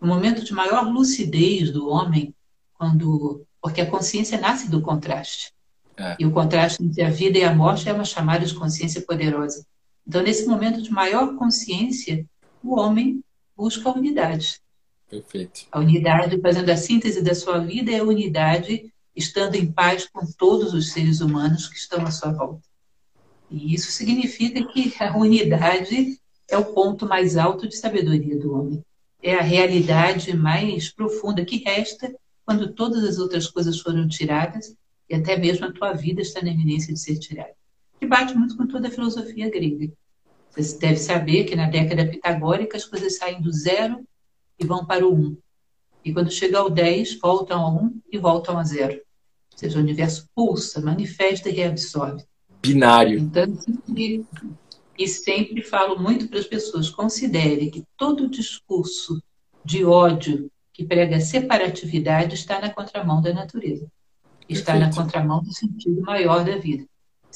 [0.00, 2.34] No momento de maior lucidez do homem,
[2.74, 5.52] quando porque a consciência nasce do contraste.
[5.96, 6.14] É.
[6.20, 9.66] E o contraste entre a vida e a morte é uma chamada de consciência poderosa.
[10.06, 12.24] Então, nesse momento de maior consciência,
[12.62, 13.22] o homem
[13.56, 14.60] busca a unidade.
[15.08, 15.66] Perfeito.
[15.70, 20.26] A unidade, fazendo a síntese da sua vida, é a unidade, estando em paz com
[20.38, 22.62] todos os seres humanos que estão à sua volta.
[23.50, 28.84] E isso significa que a unidade é o ponto mais alto de sabedoria do homem.
[29.22, 32.14] É a realidade mais profunda que resta
[32.44, 34.76] quando todas as outras coisas foram tiradas
[35.08, 37.54] e até mesmo a tua vida está na iminência de ser tirada.
[38.00, 39.92] Que bate muito com toda a filosofia grega.
[40.56, 44.06] Você deve saber que na década pitagórica as coisas saem do zero
[44.58, 45.36] e vão para o um.
[46.04, 48.94] E quando chega ao 10, voltam a um e voltam a zero.
[48.94, 52.24] Ou seja, o universo pulsa, manifesta e reabsorve.
[52.62, 53.18] Binário.
[53.18, 54.24] Então, sempre,
[54.98, 59.22] e sempre falo muito para as pessoas: considere que todo discurso
[59.64, 63.86] de ódio que prega separatividade está na contramão da natureza.
[64.48, 64.96] Está Perfeito.
[64.96, 66.86] na contramão do sentido maior da vida.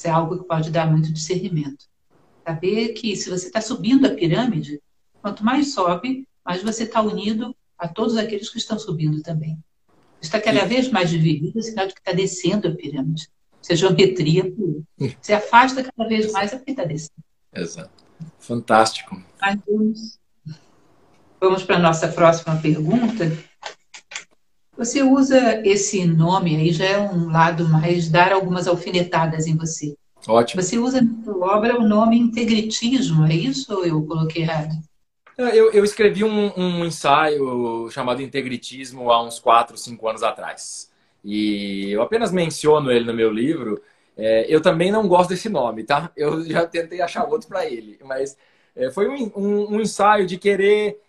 [0.01, 1.85] Isso é algo que pode dar muito discernimento.
[2.43, 4.81] Saber que se você está subindo a pirâmide,
[5.21, 9.59] quanto mais sobe, mais você está unido a todos aqueles que estão subindo também.
[10.19, 13.29] Está cada vez mais dividido, sinal de que está descendo a pirâmide.
[13.61, 14.81] Você geometria pura.
[15.21, 17.23] Se afasta cada vez mais, é porque está descendo.
[17.53, 18.03] Exato.
[18.39, 19.21] Fantástico.
[19.67, 20.19] Vamos,
[21.39, 23.37] vamos para a nossa próxima pergunta.
[24.81, 29.95] Você usa esse nome aí, já é um lado mais dar algumas alfinetadas em você.
[30.27, 30.59] Ótimo.
[30.59, 34.71] Você usa na sua obra o nome integritismo, é isso ou eu coloquei errado?
[35.37, 40.89] Eu, eu escrevi um, um, ensaio chamado Integritismo há uns 4, 5 anos atrás.
[41.23, 43.79] E eu apenas menciono ele no meu livro.
[44.17, 46.11] É, eu também não gosto desse nome, tá?
[46.17, 47.99] Eu já tentei achar outro para ele.
[48.03, 48.35] Mas
[48.75, 50.99] é, foi um, um, um ensaio de querer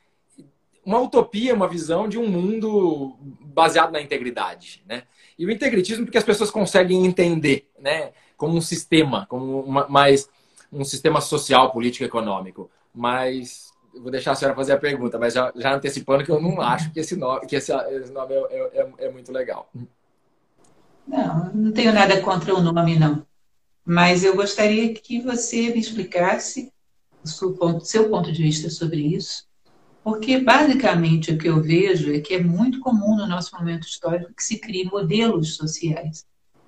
[0.84, 3.16] uma utopia, uma visão de um mundo
[3.52, 5.04] baseado na integridade, né?
[5.38, 8.12] E o integritismo porque as pessoas conseguem entender, né?
[8.36, 10.28] Como um sistema, como uma, mais
[10.72, 12.70] um sistema social, político, econômico.
[12.94, 16.60] Mas vou deixar a senhora fazer a pergunta, mas já, já antecipando que eu não
[16.60, 19.70] acho que esse nome, que esse, esse nome é, é, é, é muito legal.
[21.06, 23.26] Não, não tenho nada contra o nome, não.
[23.84, 26.72] Mas eu gostaria que você me explicasse
[27.22, 29.46] o seu ponto, seu ponto de vista sobre isso,
[30.02, 34.34] porque basicamente o que eu vejo é que é muito comum no nosso momento histórico
[34.34, 36.26] que se crie modelos sociais,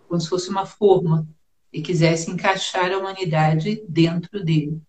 [0.08, 1.26] como se fosse uma forma
[1.72, 4.80] e quisesse encaixar a humanidade dentro dele.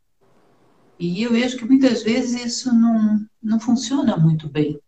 [0.99, 4.79] E eu vejo que muitas vezes isso não, não funciona muito bem.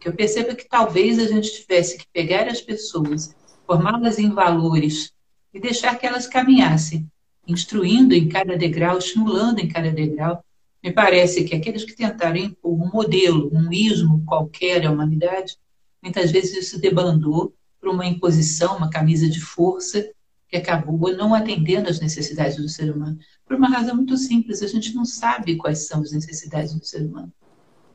[0.00, 3.34] Que eu percebo que talvez a gente tivesse que pegar as pessoas,
[3.64, 5.12] formá-las em valores
[5.54, 7.08] e deixar que elas caminhassem,
[7.46, 10.44] instruindo em cada degrau, estimulando em cada degrau.
[10.82, 15.56] Me parece que aqueles que tentaram impor um modelo, um ismo qualquer à humanidade,
[16.02, 20.08] muitas vezes isso debandou para uma imposição, uma camisa de força
[20.48, 23.18] que acabou não atendendo às necessidades do ser humano.
[23.44, 27.02] Por uma razão muito simples, a gente não sabe quais são as necessidades do ser
[27.02, 27.32] humano.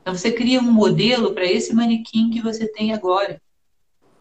[0.00, 3.40] Então você cria um modelo para esse manequim que você tem agora,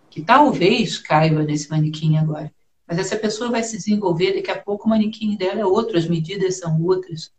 [0.09, 2.51] que talvez caiba nesse manequim agora.
[2.87, 6.07] Mas essa pessoa vai se desenvolver, daqui a pouco o manequim dela é outro, as
[6.07, 7.31] medidas são outras.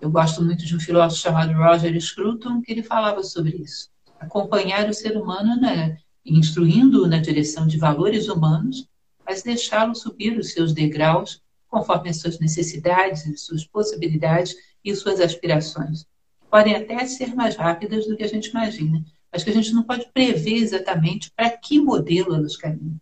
[0.00, 3.88] Eu gosto muito de um filósofo chamado Roger Scruton, que ele falava sobre isso.
[4.20, 8.86] Acompanhar o ser humano, né, instruindo-o na direção de valores humanos,
[9.24, 14.54] mas deixá-lo subir os seus degraus conforme as suas necessidades, as suas possibilidades
[14.84, 16.06] e suas aspirações.
[16.50, 19.82] Podem até ser mais rápidas do que a gente imagina, mas que a gente não
[19.82, 23.00] pode prever exatamente para que modelo elas caminham.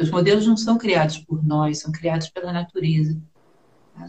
[0.00, 3.20] Os modelos não são criados por nós, são criados pela natureza.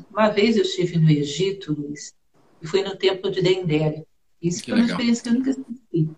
[0.10, 2.13] Uma vez eu estive no Egito, Luiz,
[2.62, 4.06] e fui no templo de Dendera.
[4.41, 6.10] Isso que foi uma experiência que eu nunca esqueci.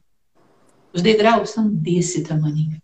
[0.93, 2.81] Os degraus são desse tamanho.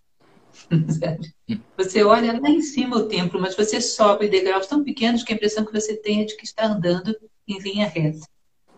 [1.77, 5.35] Você olha lá em cima o templo, mas você sobe degraus tão pequenos que a
[5.35, 7.15] impressão que você tem é de que está andando
[7.47, 8.25] em linha reta.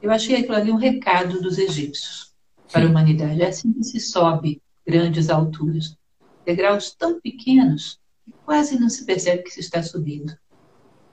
[0.02, 2.34] Eu achei aquilo ali um recado dos egípcios
[2.72, 3.42] para a humanidade.
[3.42, 5.98] É assim que se sobe grandes alturas.
[6.46, 10.34] Degraus tão pequenos que quase não se percebe que se está subindo.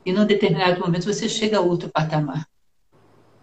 [0.05, 2.49] E num determinado momento você chega a outro patamar.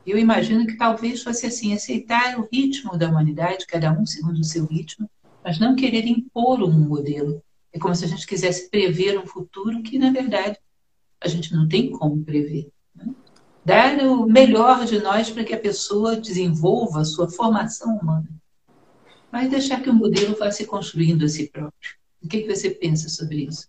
[0.06, 4.44] Eu imagino que talvez fosse assim, aceitar o ritmo da humanidade, cada um segundo o
[4.44, 5.10] seu ritmo,
[5.44, 7.44] mas não querer impor um modelo.
[7.74, 10.58] É como se a gente quisesse prever um futuro que, na verdade,
[11.20, 12.70] a gente não tem como prever.
[12.96, 13.14] Né?
[13.66, 18.30] Dar o melhor de nós para que a pessoa desenvolva a sua formação humana,
[19.30, 21.96] mas deixar que o modelo vá se construindo a si próprio.
[22.24, 23.68] O que, que você pensa sobre isso?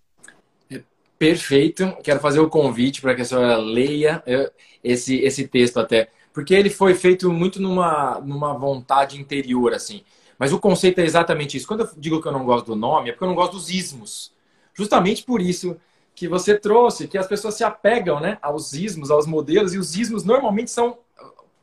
[1.19, 1.97] Perfeito.
[2.03, 4.53] Quero fazer o convite para que a senhora leia é,
[4.85, 10.05] esse, esse texto até, porque ele foi feito muito numa, numa vontade interior, assim
[10.39, 11.67] Mas o conceito é exatamente isso.
[11.67, 13.69] Quando eu digo que eu não gosto do nome, é porque eu não gosto dos
[13.71, 14.33] ismos.
[14.75, 15.77] Justamente por isso
[16.15, 19.97] que você trouxe, que as pessoas se apegam né, aos ismos, aos modelos, e os
[19.97, 20.99] ismos normalmente são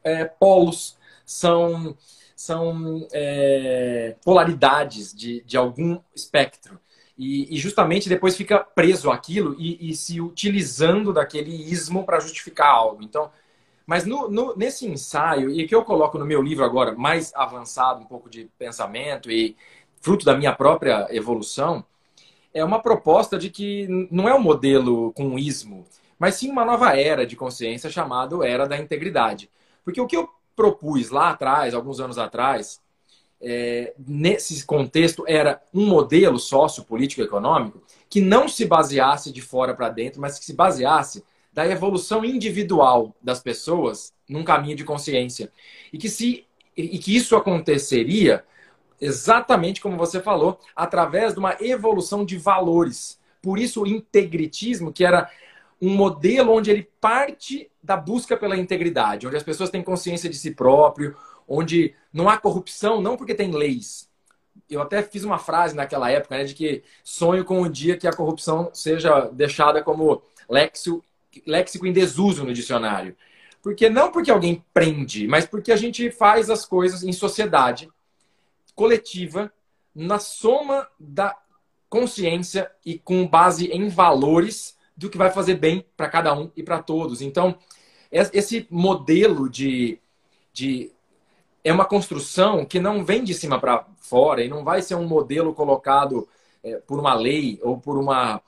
[0.03, 1.97] é, polos, são,
[2.35, 6.79] são é, polaridades de, de algum espectro.
[7.17, 12.67] E, e, justamente depois fica preso aquilo e, e se utilizando daquele ismo para justificar
[12.67, 13.01] algo.
[13.01, 13.31] Então,
[13.85, 18.01] mas no, no, nesse ensaio, e que eu coloco no meu livro agora, mais avançado,
[18.01, 19.55] um pouco de pensamento e
[20.01, 21.85] fruto da minha própria evolução,
[22.53, 25.85] é uma proposta de que não é um modelo com ismo,
[26.17, 29.49] mas sim uma nova era de consciência chamada Era da Integridade.
[29.83, 32.81] Porque o que eu propus lá atrás, alguns anos atrás,
[33.41, 40.21] é, nesse contexto, era um modelo sociopolítico-econômico que não se baseasse de fora para dentro,
[40.21, 45.51] mas que se baseasse da evolução individual das pessoas num caminho de consciência.
[45.91, 48.43] E que, se, e que isso aconteceria
[48.99, 53.19] exatamente como você falou, através de uma evolução de valores.
[53.41, 55.29] Por isso, o integritismo, que era
[55.81, 60.37] um modelo onde ele parte da busca pela integridade, onde as pessoas têm consciência de
[60.37, 61.15] si próprio,
[61.47, 64.09] onde não há corrupção, não porque tem leis.
[64.69, 68.07] Eu até fiz uma frase naquela época, né, de que sonho com o dia que
[68.07, 71.03] a corrupção seja deixada como léxico,
[71.45, 73.15] léxico em desuso no dicionário.
[73.61, 77.89] Porque não porque alguém prende, mas porque a gente faz as coisas em sociedade
[78.75, 79.51] coletiva,
[79.93, 81.35] na soma da
[81.89, 86.63] consciência e com base em valores do que vai fazer bem para cada um e
[86.63, 87.21] para todos.
[87.21, 87.57] Então,
[88.11, 89.99] esse modelo de,
[90.53, 90.91] de
[91.65, 95.07] é uma construção que não vem de cima para fora e não vai ser um
[95.07, 96.27] modelo colocado
[96.63, 98.39] é, por uma lei ou por uma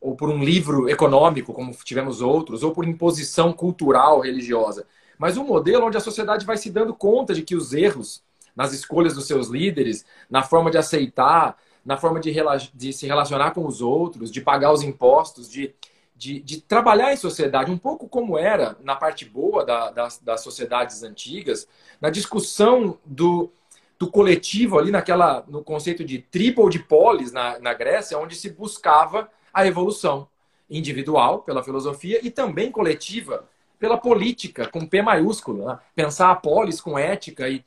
[0.00, 4.86] ou por um livro econômico, como tivemos outros, ou por imposição cultural religiosa,
[5.18, 8.22] mas um modelo onde a sociedade vai se dando conta de que os erros
[8.56, 12.32] nas escolhas dos seus líderes, na forma de aceitar, na forma de,
[12.72, 15.74] de se relacionar com os outros, de pagar os impostos, de
[16.20, 21.02] de, de, trabalhar em sociedade, um pouco como era na parte boa da, das, sociedades
[21.02, 21.66] antigas,
[21.98, 23.50] na discussão do,
[23.98, 28.50] do coletivo ali naquela no conceito de triple de polis na, na Grécia, onde se
[28.50, 30.28] buscava a evolução
[30.68, 33.48] individual pela filosofia e também coletiva
[33.78, 35.78] pela política com P maiúsculo, né?
[35.94, 37.64] pensar a polis com ética e,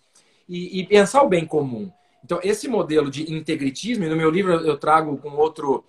[0.47, 1.91] e, e, pensar o bem comum.
[2.23, 5.83] Então esse modelo de integritismo, e no meu livro eu trago com outro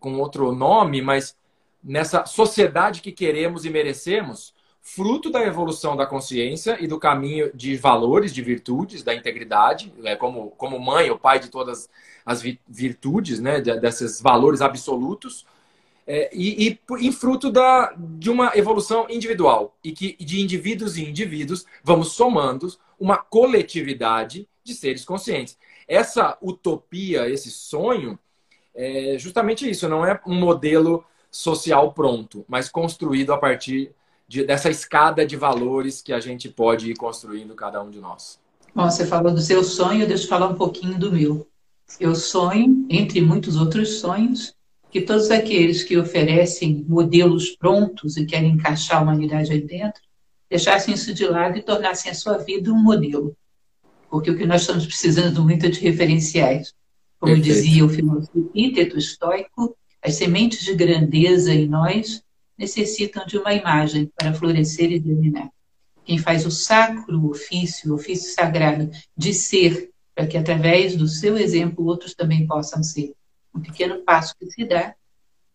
[0.00, 1.36] com outro nome, mas
[1.82, 7.76] nessa sociedade que queremos e merecemos, fruto da evolução da consciência e do caminho de
[7.76, 11.88] valores, de virtudes, da integridade, né, como, como mãe ou pai de todas
[12.26, 15.46] as virtudes, né, desses valores absolutos,
[16.04, 21.64] é, e, e fruto da, de uma evolução individual, e que de indivíduos e indivíduos
[21.84, 22.68] vamos somando
[22.98, 25.56] uma coletividade de seres conscientes.
[25.86, 28.18] Essa utopia, esse sonho,
[28.74, 33.92] é justamente isso, não é um modelo social pronto, mas construído a partir
[34.28, 38.38] de, dessa escada de valores que a gente pode ir construindo cada um de nós.
[38.74, 41.48] Bom, você falou do seu sonho, deixa eu falar um pouquinho do meu.
[41.98, 44.54] Eu sonho, entre muitos outros sonhos,
[44.90, 50.02] que todos aqueles que oferecem modelos prontos e querem encaixar a humanidade aí dentro,
[50.48, 53.34] deixassem isso de lado e tornassem a sua vida um modelo.
[54.10, 56.74] Porque o que nós estamos precisando muito é de referenciais.
[57.18, 57.54] Como Perfeito.
[57.54, 62.22] dizia o filósofo epíteto estoico, as sementes de grandeza em nós
[62.58, 65.48] necessitam de uma imagem para florescer e germinar.
[66.04, 71.38] Quem faz o sacro ofício, o ofício sagrado de ser, para que através do seu
[71.38, 73.14] exemplo outros também possam ser.
[73.54, 74.94] Um pequeno passo que se dá,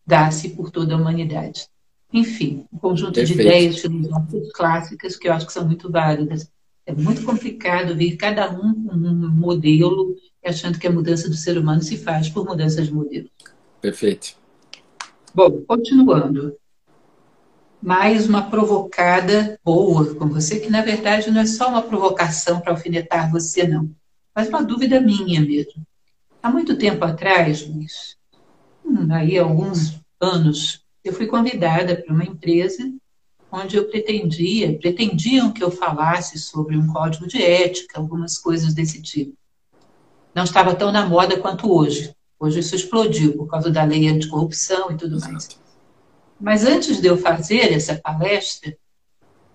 [0.06, 1.68] dá-se por toda a humanidade.
[2.12, 3.42] Enfim, um conjunto Perfeito.
[3.42, 6.50] de ideias filosóficas clássicas que eu acho que são muito válidas.
[6.86, 11.58] É muito complicado ver cada um com um modelo achando que a mudança do ser
[11.58, 13.28] humano se faz por mudança de modelo.
[13.82, 14.37] Perfeito.
[15.34, 16.56] Bom, continuando.
[17.80, 22.72] Mais uma provocada boa com você, que na verdade não é só uma provocação para
[22.72, 23.90] alfinetar você, não,
[24.34, 25.86] mas uma dúvida minha mesmo.
[26.42, 28.16] Há muito tempo atrás, Luiz,
[28.84, 32.90] hum, aí alguns anos, eu fui convidada para uma empresa
[33.52, 39.00] onde eu pretendia, pretendiam que eu falasse sobre um código de ética, algumas coisas desse
[39.00, 39.36] tipo.
[40.34, 42.14] Não estava tão na moda quanto hoje.
[42.40, 45.32] Hoje isso explodiu por causa da lei anticorrupção e tudo Exato.
[45.32, 45.58] mais.
[46.40, 48.76] Mas antes de eu fazer essa palestra,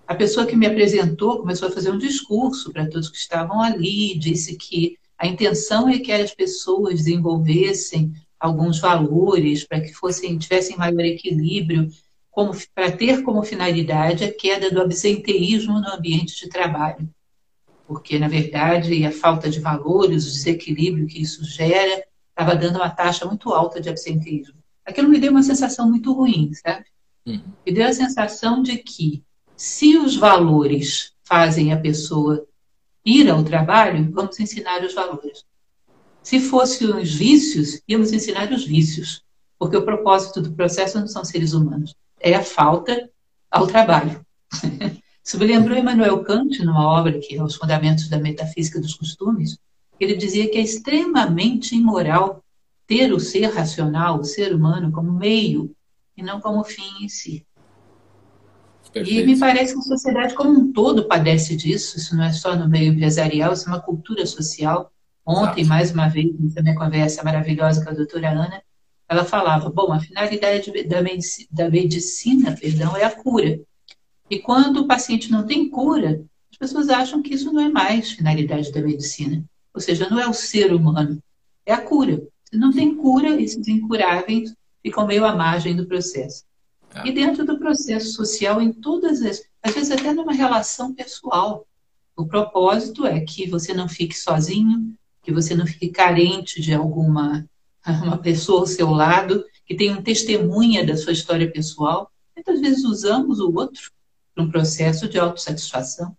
[0.06, 4.18] a pessoa que me apresentou começou a fazer um discurso para todos que estavam ali,
[4.18, 10.76] disse que a intenção é que as pessoas desenvolvessem alguns valores para que fossem tivessem
[10.76, 11.88] maior equilíbrio,
[12.74, 17.08] para ter como finalidade a queda do absenteísmo no ambiente de trabalho.
[17.86, 22.02] porque, na verdade, a falta de valores, o desequilíbrio que isso gera,
[22.34, 24.56] estava dando uma taxa muito alta de absenteísmo.
[24.84, 26.84] Aquilo me deu uma sensação muito ruim, sabe?
[27.24, 27.40] Uhum.
[27.64, 29.22] Me deu a sensação de que,
[29.56, 32.44] se os valores fazem a pessoa
[33.04, 35.44] ir ao trabalho, vamos ensinar os valores.
[36.22, 39.22] Se fossem os vícios, íamos ensinar os vícios,
[39.58, 43.08] porque o propósito do processo não são seres humanos, é a falta
[43.50, 44.24] ao trabalho.
[45.24, 49.58] Isso me lembrou Emmanuel Kant, numa obra que é Os Fundamentos da Metafísica dos Costumes,
[49.98, 52.42] ele dizia que é extremamente imoral
[52.86, 55.74] ter o ser racional, o ser humano, como meio
[56.16, 57.46] e não como fim em si.
[58.92, 59.22] Perfeito.
[59.22, 62.54] E me parece que a sociedade como um todo padece disso, isso não é só
[62.54, 64.92] no meio empresarial, isso é uma cultura social.
[65.26, 65.68] Ontem, Exato.
[65.68, 68.62] mais uma vez, na minha conversa maravilhosa com a doutora Ana,
[69.08, 73.60] ela falava, bom, a finalidade da medicina, da medicina perdão, é a cura.
[74.30, 78.12] E quando o paciente não tem cura, as pessoas acham que isso não é mais
[78.12, 79.44] finalidade da medicina.
[79.74, 81.20] Ou seja, não é o ser humano,
[81.66, 82.22] é a cura.
[82.44, 86.44] Se não tem cura, esses incuráveis ficam meio à margem do processo.
[86.94, 87.08] É.
[87.08, 89.42] E dentro do processo social, em todas as.
[89.62, 91.66] Às vezes, até numa relação pessoal.
[92.16, 97.44] O propósito é que você não fique sozinho, que você não fique carente de alguma
[98.02, 102.10] uma pessoa ao seu lado, que tenha um testemunha da sua história pessoal.
[102.36, 103.90] Muitas vezes usamos o outro
[104.34, 106.16] para um processo de autossatisfação.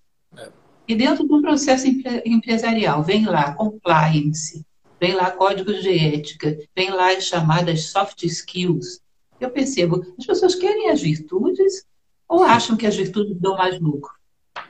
[0.87, 1.87] E dentro de um processo
[2.25, 4.65] empresarial, vem lá compliance,
[4.99, 8.99] vem lá códigos de ética, vem lá as chamadas soft skills.
[9.39, 11.85] Eu percebo, as pessoas querem as virtudes
[12.27, 14.13] ou acham que as virtudes dão mais lucro?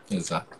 [0.09, 0.57] Exato.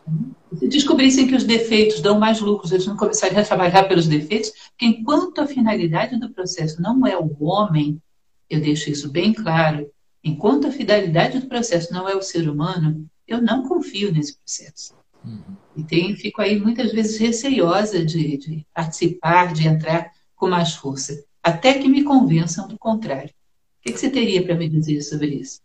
[0.57, 4.51] Se descobrissem que os defeitos dão mais lucros, eles não começariam a trabalhar pelos defeitos,
[4.69, 8.01] porque enquanto a finalidade do processo não é o homem,
[8.49, 9.89] eu deixo isso bem claro,
[10.25, 14.95] Enquanto a fidelidade do processo não é o ser humano, eu não confio nesse processo.
[15.25, 15.55] Uhum.
[15.77, 21.23] E tem, fico aí muitas vezes receiosa de, de, participar, de entrar com mais força,
[21.41, 23.29] até que me convençam do contrário.
[23.29, 25.61] O que, que você teria para me dizer sobre isso?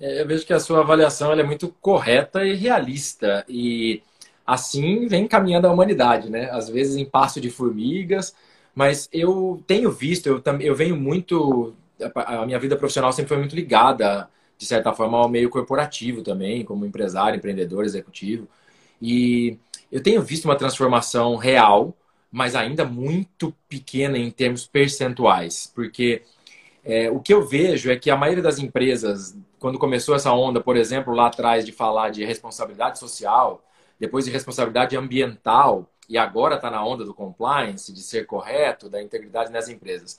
[0.00, 3.44] É, eu vejo que a sua avaliação é muito correta e realista.
[3.48, 4.02] E
[4.46, 6.48] assim vem caminhando a humanidade, né?
[6.50, 8.34] Às vezes em passo de formigas,
[8.74, 11.74] mas eu tenho visto, eu, eu venho muito
[12.14, 16.64] a minha vida profissional sempre foi muito ligada, de certa forma, ao meio corporativo também,
[16.64, 18.48] como empresário, empreendedor, executivo.
[19.00, 19.58] E
[19.90, 21.94] eu tenho visto uma transformação real,
[22.30, 26.22] mas ainda muito pequena em termos percentuais, porque
[26.84, 30.60] é, o que eu vejo é que a maioria das empresas, quando começou essa onda,
[30.60, 33.62] por exemplo, lá atrás de falar de responsabilidade social,
[33.98, 39.02] depois de responsabilidade ambiental, e agora está na onda do compliance, de ser correto, da
[39.02, 40.18] integridade nas empresas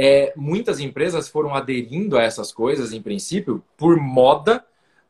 [0.00, 4.64] é, muitas empresas foram aderindo a essas coisas, em princípio, por moda,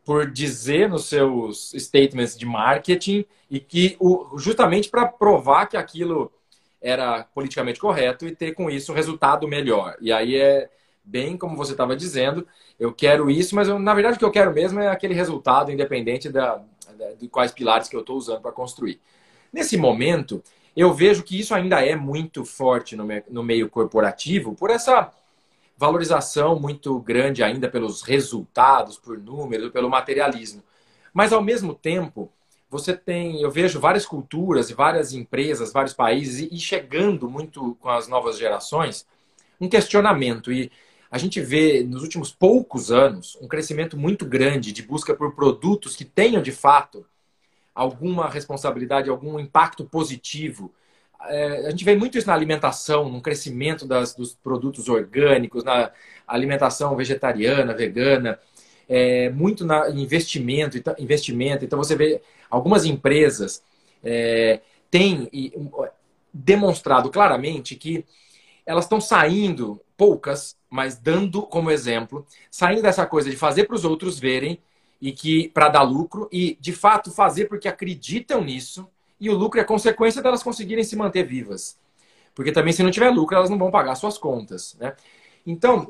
[0.09, 3.95] por dizer nos seus statements de marketing e que
[4.39, 6.33] justamente para provar que aquilo
[6.81, 9.99] era politicamente correto e ter com isso um resultado melhor.
[10.01, 10.71] E aí é
[11.05, 12.47] bem como você estava dizendo,
[12.81, 15.71] eu quero isso, mas eu, na verdade o que eu quero mesmo é aquele resultado
[15.71, 16.65] independente da,
[16.97, 18.99] da de quais pilares que eu estou usando para construir.
[19.53, 20.43] Nesse momento,
[20.75, 25.13] eu vejo que isso ainda é muito forte no, no meio corporativo por essa
[25.79, 30.61] valorização muito grande ainda pelos resultados, por números, pelo materialismo.
[31.15, 32.31] Mas ao mesmo tempo,
[32.69, 37.89] você tem, eu vejo várias culturas e várias empresas, vários países e, chegando muito com
[37.89, 39.07] as novas gerações
[39.61, 40.71] um questionamento e
[41.11, 45.97] a gente vê nos últimos poucos anos um crescimento muito grande de busca por produtos
[45.97, 47.07] que tenham de fato
[47.75, 50.73] alguma responsabilidade, algum impacto positivo.
[51.27, 55.91] É, a gente vê muito isso na alimentação, no crescimento das, dos produtos orgânicos, na
[56.27, 58.39] alimentação vegetariana, vegana,
[58.89, 61.65] é, muito na investimento, investimento.
[61.65, 63.63] Então você vê algumas empresas
[64.03, 64.61] é,
[64.91, 65.29] têm
[66.33, 68.05] demonstrado claramente que
[68.65, 73.85] elas estão saindo, poucas, mas dando como exemplo, saindo dessa coisa de fazer para os
[73.85, 74.61] outros verem
[75.01, 78.89] e que para dar lucro e de fato fazer porque acreditam nisso
[79.21, 81.79] e o lucro é consequência delas conseguirem se manter vivas.
[82.35, 84.95] Porque também se não tiver lucro, elas não vão pagar suas contas, né?
[85.47, 85.87] Então,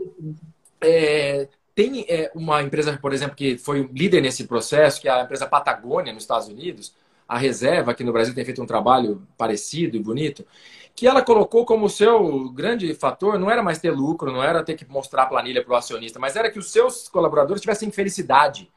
[0.81, 5.23] é, tem é, uma empresa, por exemplo, que foi líder nesse processo, que é a
[5.23, 6.95] empresa Patagônia, nos Estados Unidos,
[7.29, 10.47] a Reserva, aqui no Brasil tem feito um trabalho parecido e bonito,
[10.95, 14.75] que ela colocou como seu grande fator não era mais ter lucro, não era ter
[14.75, 18.69] que mostrar a planilha para o acionista, mas era que os seus colaboradores tivessem felicidade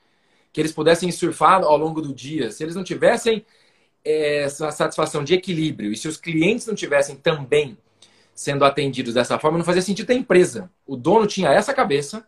[0.54, 2.52] que eles pudessem surfar ao longo do dia.
[2.52, 3.46] Se eles não tivessem
[4.04, 7.78] essa satisfação de equilíbrio e se os clientes não tivessem também
[8.34, 10.70] sendo atendidos dessa forma, não fazia sentido ter empresa.
[10.86, 12.26] O dono tinha essa cabeça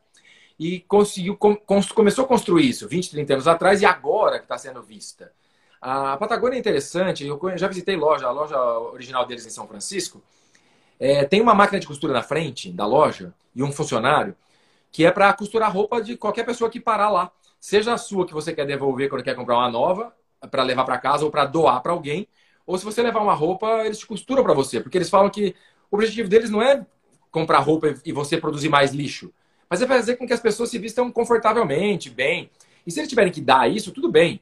[0.60, 1.56] e conseguiu com,
[1.96, 5.32] começou a construir isso 20, 30 anos atrás e agora que está sendo vista.
[5.82, 10.22] A Patagônia é interessante, eu já visitei loja, a loja original deles em São Francisco.
[11.00, 14.36] É, tem uma máquina de costura na frente da loja e um funcionário
[14.92, 17.32] que é para costurar roupa de qualquer pessoa que parar lá.
[17.60, 20.16] Seja a sua que você quer devolver quando quer comprar uma nova,
[20.50, 22.28] para levar para casa ou para doar para alguém,
[22.66, 25.56] ou se você levar uma roupa, eles te costuram para você, porque eles falam que
[25.92, 26.86] o objetivo deles não é
[27.30, 29.34] comprar roupa e você produzir mais lixo,
[29.70, 32.50] mas é fazer com que as pessoas se vistam confortavelmente, bem.
[32.86, 34.40] E se eles tiverem que dar isso, tudo bem.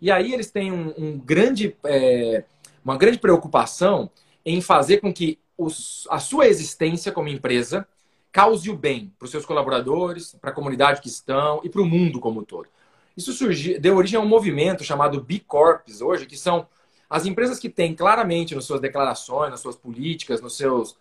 [0.00, 2.44] E aí eles têm um, um grande, é,
[2.84, 4.10] uma grande preocupação
[4.44, 7.86] em fazer com que os, a sua existência como empresa
[8.30, 11.86] cause o bem para os seus colaboradores, para a comunidade que estão e para o
[11.86, 12.68] mundo como um todo.
[13.16, 16.66] Isso surgiu, deu origem a um movimento chamado B Corps hoje, que são
[17.08, 20.96] as empresas que têm claramente nas suas declarações, nas suas políticas, nos seus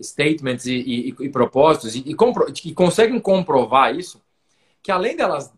[0.00, 4.22] statements e, e, e propósitos, e, e, conseguem comprovar isso,
[4.82, 5.52] que além delas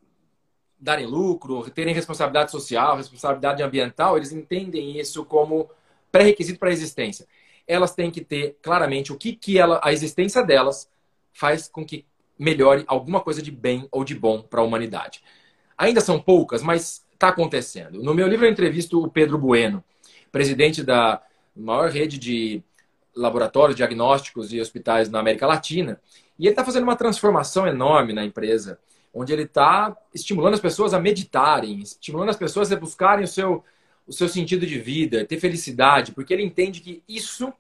[0.79, 5.69] darem lucro, terem responsabilidade social, responsabilidade ambiental, eles entendem isso como
[6.13, 7.27] pré-requisito para a existência.
[7.67, 10.89] Elas têm que ter claramente o que, que ela, a existência delas
[11.33, 12.07] faz com que
[12.39, 15.23] melhore alguma coisa de bem ou de bom para a humanidade.
[15.79, 18.03] Ainda são poucas, mas está acontecendo.
[18.03, 19.83] No meu livro eu entrevisto o Pedro Bueno,
[20.31, 21.23] presidente da
[21.55, 22.63] maior rede de
[23.15, 26.01] laboratórios diagnósticos e hospitais na América Latina,
[26.39, 28.79] e ele está fazendo uma transformação enorme na empresa,
[29.13, 33.65] onde ele está estimulando as pessoas a meditarem, estimulando as pessoas a buscarem o seu,
[34.07, 37.53] o seu sentido de vida, ter felicidade, porque ele entende que isso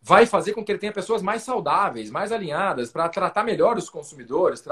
[0.00, 3.88] vai fazer com que ele tenha pessoas mais saudáveis, mais alinhadas, para tratar melhor os
[3.88, 4.64] consumidores,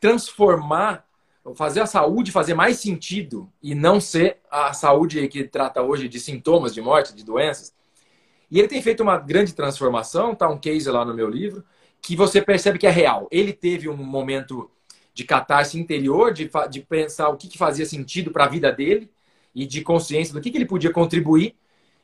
[0.00, 1.05] transformar
[1.54, 6.18] fazer a saúde fazer mais sentido e não ser a saúde que trata hoje de
[6.18, 7.74] sintomas de morte, de doenças.
[8.50, 11.64] E ele tem feito uma grande transformação, tá um case lá no meu livro,
[12.00, 13.26] que você percebe que é real.
[13.30, 14.70] Ele teve um momento
[15.12, 19.10] de catarse interior, de, de pensar o que, que fazia sentido para a vida dele
[19.54, 21.56] e de consciência do que, que ele podia contribuir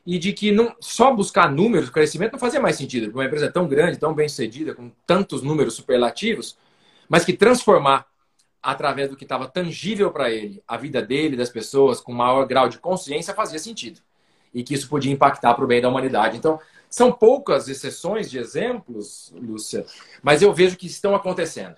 [0.05, 3.13] e de que não só buscar números, crescimento não fazia mais sentido.
[3.13, 6.57] Uma empresa tão grande, tão bem sucedida, com tantos números superlativos,
[7.09, 8.07] mas que transformar
[8.63, 12.69] através do que estava tangível para ele, a vida dele, das pessoas, com maior grau
[12.69, 14.01] de consciência, fazia sentido.
[14.55, 16.37] E que isso podia impactar para o bem da humanidade.
[16.37, 19.85] Então, são poucas exceções de exemplos, Lúcia,
[20.23, 21.77] mas eu vejo que estão acontecendo.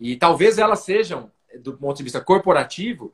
[0.00, 3.12] E talvez elas sejam, do ponto de vista corporativo,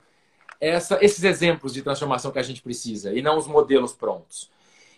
[0.60, 4.48] essa, esses exemplos de transformação que a gente precisa, e não os modelos prontos.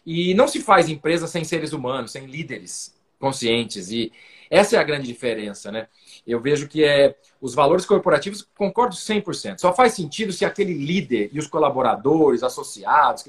[0.04, 3.90] E não se faz empresa sem seres humanos, sem líderes conscientes.
[3.90, 4.12] E
[4.54, 5.88] essa é a grande diferença, né?
[6.24, 9.58] Eu vejo que é os valores corporativos, concordo 100%.
[9.58, 13.26] Só faz sentido se aquele líder e os colaboradores, associados,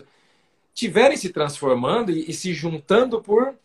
[0.72, 3.56] tiverem se transformando e, e se juntando por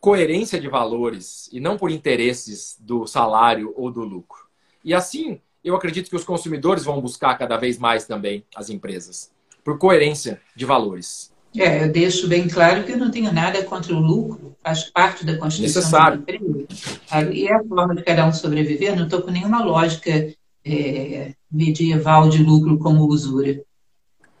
[0.00, 4.46] coerência de valores e não por interesses do salário ou do lucro.
[4.82, 9.30] E assim, eu acredito que os consumidores vão buscar cada vez mais também as empresas,
[9.62, 11.29] por coerência de valores.
[11.56, 15.24] É, eu deixo bem claro que eu não tenho nada contra o lucro, faz parte
[15.24, 16.18] da constituição Necessário.
[16.18, 17.32] da empresa.
[17.32, 20.32] E é a forma de cada um sobreviver, não estou com nenhuma lógica
[20.64, 23.60] é, medieval de lucro como usura.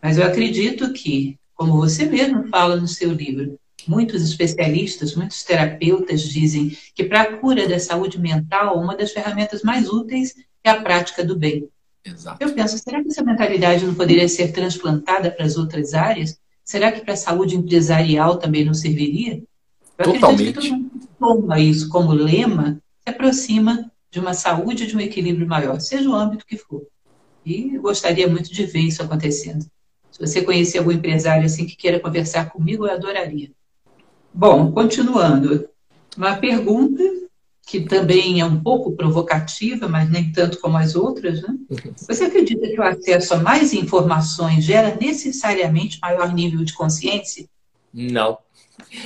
[0.00, 6.22] Mas eu acredito que, como você mesmo fala no seu livro, muitos especialistas, muitos terapeutas
[6.22, 10.80] dizem que para a cura da saúde mental, uma das ferramentas mais úteis é a
[10.80, 11.68] prática do bem.
[12.04, 12.42] Exato.
[12.42, 16.38] Eu penso, será que essa mentalidade não poderia ser transplantada para as outras áreas?
[16.70, 19.42] Será que para a saúde empresarial também não serviria?
[19.98, 20.52] Eu Totalmente.
[20.52, 25.00] que todo mundo toma isso como lema, se aproxima de uma saúde e de um
[25.00, 26.86] equilíbrio maior, seja o âmbito que for.
[27.44, 29.66] E gostaria muito de ver isso acontecendo.
[30.12, 33.50] Se você conhecer algum empresário assim que queira conversar comigo, eu adoraria.
[34.32, 35.68] Bom, continuando.
[36.16, 37.02] Uma pergunta
[37.70, 41.56] que também é um pouco provocativa, mas nem tanto como as outras, né?
[41.70, 41.94] Uhum.
[41.96, 47.48] Você acredita que o acesso a mais informações gera necessariamente maior nível de consciência?
[47.94, 48.38] Não.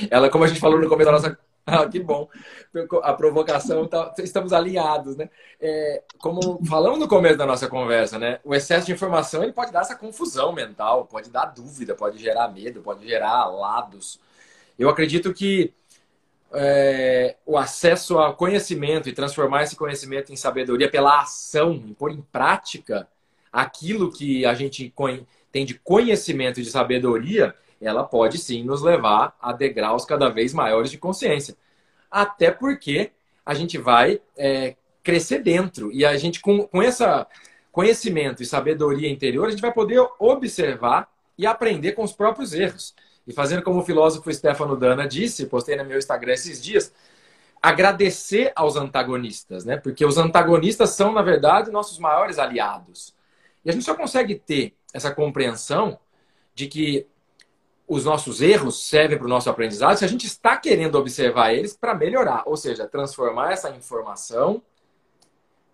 [0.09, 1.37] Ela, como a gente falou no começo da nossa.
[1.67, 2.29] Ah, que bom.
[3.01, 4.13] A provocação, tá...
[4.19, 5.31] estamos alinhados, né?
[5.59, 8.39] É, como falamos no começo da nossa conversa, né?
[8.43, 12.49] O excesso de informação ele pode dar essa confusão mental, pode dar dúvida, pode gerar
[12.49, 14.19] medo, pode gerar lados.
[14.77, 15.73] Eu acredito que
[16.53, 22.11] é, o acesso ao conhecimento e transformar esse conhecimento em sabedoria pela ação, em pôr
[22.11, 23.07] em prática
[23.51, 24.93] aquilo que a gente
[25.51, 30.53] tem de conhecimento e de sabedoria, ela pode sim nos levar a degraus cada vez
[30.53, 31.55] maiores de consciência.
[32.09, 33.11] Até porque
[33.45, 37.03] a gente vai é, crescer dentro e a gente, com, com esse
[37.71, 42.95] conhecimento e sabedoria interior, a gente vai poder observar e aprender com os próprios erros.
[43.27, 46.93] E fazendo como o filósofo Stefano Dana disse, postei no meu Instagram esses dias,
[47.61, 49.77] agradecer aos antagonistas, né?
[49.77, 53.15] Porque os antagonistas são, na verdade, nossos maiores aliados.
[53.63, 55.97] E a gente só consegue ter essa compreensão
[56.53, 57.07] de que
[57.87, 61.75] os nossos erros servem para o nosso aprendizado se a gente está querendo observar eles
[61.75, 64.61] para melhorar, ou seja, transformar essa informação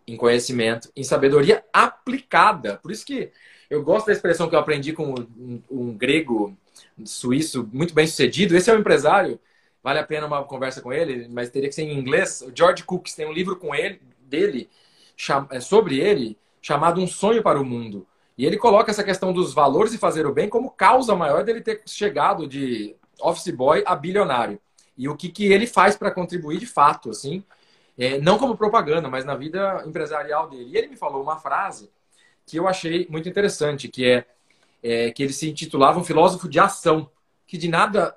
[0.08, 2.78] em conhecimento, em sabedoria aplicada.
[2.78, 3.32] Por isso que
[3.70, 6.58] eu gosto da expressão que eu aprendi com um, um grego
[7.06, 8.56] suíço muito bem sucedido.
[8.56, 9.40] Esse é um empresário,
[9.84, 12.42] vale a pena uma conversa com ele, mas teria que ser em inglês.
[12.42, 14.70] O George Cooks tem um livro com ele, dele,
[15.52, 18.08] é, sobre ele, chamado Um Sonho para o Mundo.
[18.38, 21.62] E ele coloca essa questão dos valores e fazer o bem como causa maior dele
[21.62, 24.60] ter chegado de office boy a bilionário.
[24.98, 27.44] E o que, que ele faz para contribuir de fato, assim,
[27.98, 30.70] é, não como propaganda, mas na vida empresarial dele.
[30.72, 31.92] E ele me falou uma frase
[32.46, 34.26] que eu achei muito interessante, que é,
[34.84, 37.10] é que ele se intitulava um filósofo de ação,
[37.46, 38.16] que de nada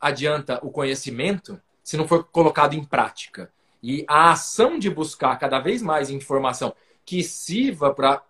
[0.00, 3.50] adianta o conhecimento se não for colocado em prática.
[3.82, 6.74] E a ação de buscar cada vez mais informação
[7.04, 8.22] que sirva para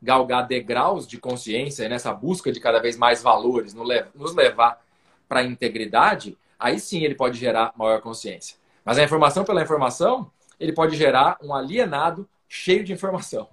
[0.00, 4.80] galgar degraus de consciência nessa busca de cada vez mais valores, nos levar
[5.28, 8.56] para a integridade, aí sim ele pode gerar maior consciência.
[8.84, 13.48] Mas a informação pela informação, ele pode gerar um alienado cheio de informação.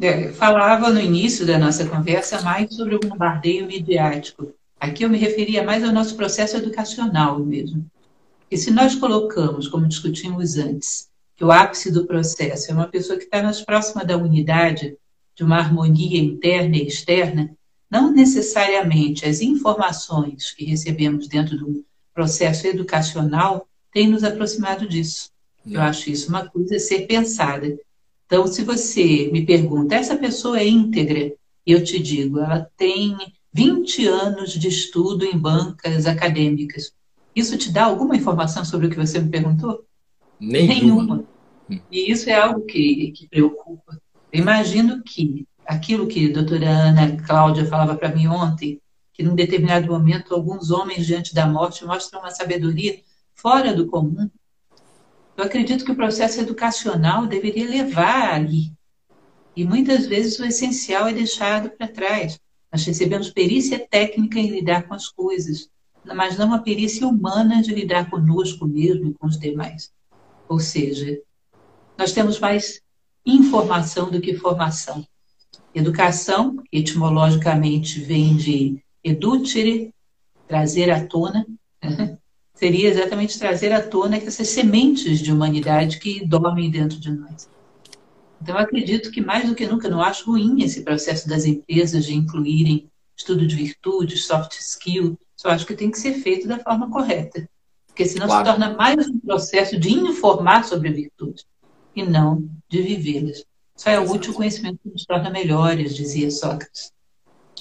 [0.00, 4.52] É, falava no início da nossa conversa mais sobre o bombardeio midiático.
[4.78, 7.86] Aqui eu me referia mais ao nosso processo educacional mesmo.
[8.50, 13.18] E se nós colocamos, como discutimos antes, que o ápice do processo é uma pessoa
[13.18, 14.96] que está mais próxima da unidade,
[15.34, 17.50] de uma harmonia interna e externa,
[17.90, 25.30] não necessariamente as informações que recebemos dentro do processo educacional têm nos aproximado disso.
[25.66, 27.76] Eu acho isso uma coisa a ser pensada.
[28.26, 31.32] Então, se você me pergunta, essa pessoa é íntegra?
[31.66, 33.16] Eu te digo, ela tem
[33.52, 36.92] 20 anos de estudo em bancas acadêmicas.
[37.34, 39.84] Isso te dá alguma informação sobre o que você me perguntou?
[40.40, 40.74] Nenhuma.
[40.74, 41.24] Nenhuma.
[41.70, 41.80] Hum.
[41.90, 44.00] E isso é algo que, que preocupa.
[44.32, 48.80] Imagino que aquilo que a doutora Ana Cláudia falava para mim ontem,
[49.12, 53.00] que num determinado momento alguns homens diante da morte mostram uma sabedoria
[53.34, 54.28] fora do comum.
[55.36, 58.72] Eu acredito que o processo educacional deveria levar ali.
[59.56, 62.40] E muitas vezes o essencial é deixado para trás.
[62.72, 65.68] Nós recebemos perícia técnica em lidar com as coisas,
[66.04, 69.92] mas não a perícia humana de lidar conosco mesmo e com os demais.
[70.48, 71.20] Ou seja,
[71.96, 72.80] nós temos mais
[73.24, 75.06] informação do que formação.
[75.74, 79.92] Educação, etimologicamente, vem de educere,
[80.46, 81.46] trazer à tona,
[82.54, 87.48] seria exatamente trazer à tona essas sementes de humanidade que dormem dentro de nós.
[88.40, 92.14] Então, acredito que mais do que nunca, não acho ruim esse processo das empresas de
[92.14, 96.90] incluírem estudo de virtudes, soft skill, só acho que tem que ser feito da forma
[96.90, 97.48] correta.
[97.86, 98.44] Porque senão claro.
[98.44, 101.44] se torna mais um processo de informar sobre a virtude
[101.94, 103.44] e não de vivê-las.
[103.76, 106.92] Só é útil o conhecimento que nos torna melhores, dizia Sócrates.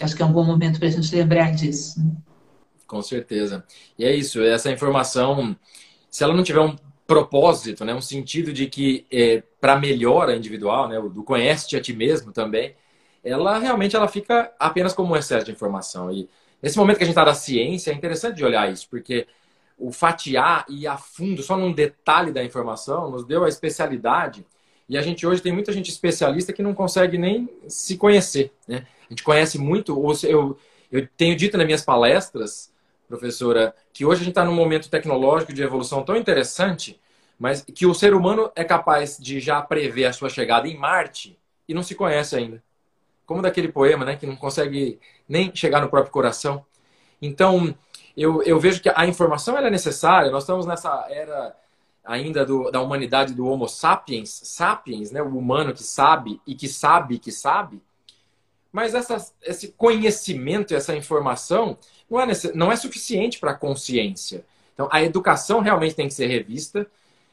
[0.02, 2.00] Acho que é um bom momento para a gente lembrar disso.
[2.00, 2.12] Né?
[2.88, 3.66] Com certeza.
[3.98, 5.56] E é isso, essa informação,
[6.10, 6.76] se ela não tiver um
[7.06, 11.94] propósito, né, um sentido de que é, para melhora individual, né, do conhece-te a ti
[11.94, 12.76] mesmo também,
[13.24, 16.12] ela realmente ela fica apenas como um excesso de informação.
[16.12, 16.30] E
[16.62, 19.28] nesse momento que a gente está da ciência, é interessante de olhar isso, porque
[19.78, 24.46] o fatiar e ir a fundo só num detalhe da informação nos deu a especialidade.
[24.88, 28.52] E a gente hoje tem muita gente especialista que não consegue nem se conhecer.
[28.68, 28.86] Né?
[29.08, 30.58] A gente conhece muito, ou eu,
[30.92, 32.73] eu tenho dito nas minhas palestras,
[33.14, 37.00] professora, que hoje a gente está num momento tecnológico de evolução tão interessante,
[37.38, 41.38] mas que o ser humano é capaz de já prever a sua chegada em Marte
[41.68, 42.64] e não se conhece ainda.
[43.26, 45.00] Como daquele poema, né, que não consegue
[45.30, 46.66] nem chegar no próprio coração.
[47.22, 47.76] Então,
[48.18, 50.32] eu, eu vejo que a informação é necessária.
[50.32, 51.56] Nós estamos nessa era
[52.04, 55.22] ainda do, da humanidade do Homo sapiens, sapiens, né?
[55.22, 57.82] o humano que sabe e que sabe que sabe.
[58.74, 61.78] Mas essa, esse conhecimento, essa informação,
[62.10, 64.44] não é, não é suficiente para a consciência.
[64.74, 66.88] Então, a educação realmente tem que ser revista,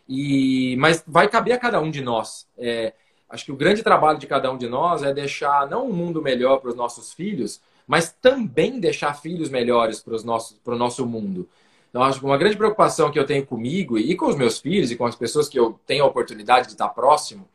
[0.07, 2.47] e mas vai caber a cada um de nós.
[2.59, 2.93] É,
[3.29, 6.21] acho que o grande trabalho de cada um de nós é deixar não um mundo
[6.21, 11.49] melhor para os nossos filhos, mas também deixar filhos melhores para, o nosso mundo.
[11.89, 14.91] Então, acho que uma grande preocupação que eu tenho comigo e com os meus filhos
[14.91, 17.49] e com as pessoas que eu tenho a oportunidade de estar próximo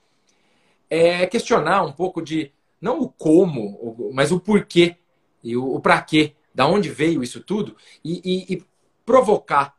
[0.90, 4.98] é questionar um pouco de, não o como, mas o porquê
[5.44, 8.66] e o, o para quê, da onde veio isso tudo e, e, e
[9.06, 9.76] provocar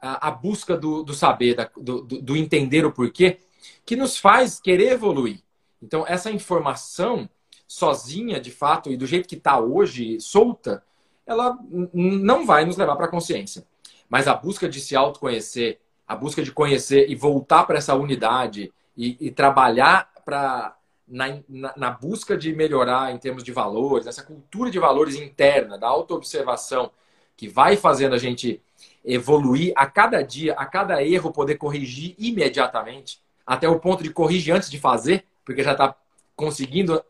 [0.00, 3.38] a, a, busca do, do saber, da, do, do entender o porquê,
[3.84, 5.42] que nos faz querer evoluir.
[5.82, 7.28] Então, essa informação
[7.66, 10.82] sozinha, de fato, e do jeito que está hoje, solta,
[11.26, 11.58] ela
[11.92, 13.66] não vai nos levar para a consciência.
[14.08, 18.72] Mas a busca de se autoconhecer, a busca de conhecer e voltar para essa unidade
[18.96, 20.77] e, e trabalhar para
[21.08, 25.78] na, na, na, busca de melhorar em termos de valores, essa cultura de valores interna,
[25.78, 26.90] da autoobservação,
[27.36, 28.60] que vai fazendo a gente
[29.04, 34.54] evoluir a cada dia, a cada erro poder corrigir imediatamente, até o ponto de corrigir
[34.54, 35.96] antes de fazer, porque já está
[36.36, 37.02] conseguindo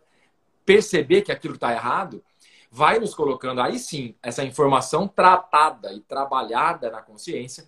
[0.64, 2.22] perceber que aquilo está errado,
[2.70, 7.66] vai nos colocando aí sim essa informação tratada e trabalhada na consciência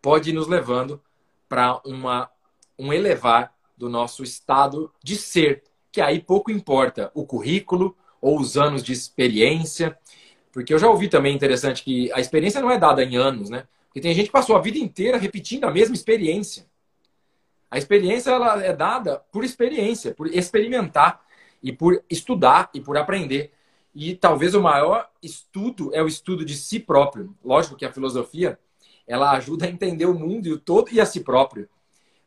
[0.00, 1.00] pode ir nos levando
[1.48, 1.80] para
[2.78, 8.58] um elevar do nosso estado de ser, que aí pouco importa o currículo ou os
[8.58, 9.98] anos de experiência,
[10.52, 13.66] porque eu já ouvi também interessante que a experiência não é dada em anos, né?
[13.86, 16.66] Porque tem gente que passou a vida inteira repetindo a mesma experiência.
[17.70, 21.24] A experiência ela é dada por experiência, por experimentar
[21.62, 23.50] e por estudar e por aprender.
[23.94, 27.34] E talvez o maior estudo é o estudo de si próprio.
[27.42, 28.58] Lógico que a filosofia
[29.06, 31.66] ela ajuda a entender o mundo e o todo e a si próprio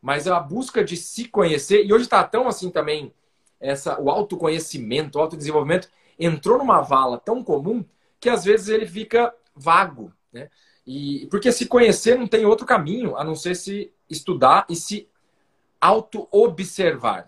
[0.04, 3.14] mas a busca de se conhecer, e hoje está tão assim também,
[3.58, 5.90] essa, o autoconhecimento, o autodesenvolvimento,
[6.20, 7.86] entrou numa vala tão comum
[8.20, 10.50] que às vezes ele fica vago, né?
[10.86, 15.08] E, porque se conhecer não tem outro caminho a não ser se estudar e se
[15.80, 17.28] auto-observar.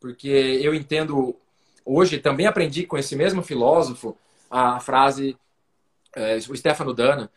[0.00, 1.36] Porque eu entendo,
[1.84, 4.16] hoje também aprendi com esse mesmo filósofo
[4.50, 5.36] a frase,
[6.16, 7.30] é, o Stefano Dana,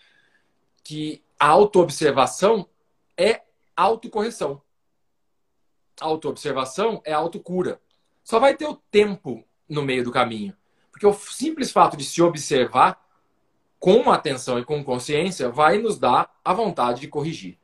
[0.82, 2.66] que a auto-observação
[3.18, 3.42] é
[3.76, 4.62] autocorreção
[6.00, 7.80] autoobservação é autocura.
[8.24, 10.56] Só vai ter o tempo no meio do caminho.
[10.91, 13.00] Porque o simples fato de se observar
[13.80, 17.58] com atenção e com consciência vai nos dar a vontade de corrigir.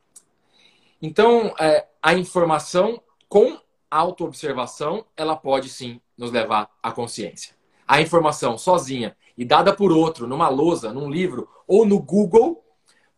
[1.02, 3.60] Então, é, a informação com
[3.90, 7.56] autoobservação, ela pode sim nos levar à consciência.
[7.88, 12.64] A informação sozinha e dada por outro, numa lousa, num livro ou no Google,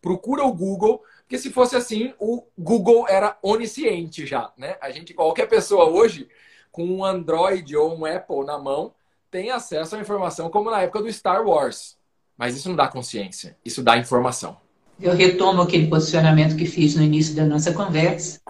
[0.00, 4.76] procura o Google porque se fosse assim, o Google era onisciente já, né?
[4.80, 6.28] A gente, qualquer pessoa hoje,
[6.70, 8.94] com um Android ou um Apple na mão,
[9.28, 11.96] tem acesso à informação como na época do Star Wars.
[12.38, 14.56] Mas isso não dá consciência, isso dá informação.
[15.00, 18.40] Eu retomo aquele posicionamento que fiz no início da nossa conversa.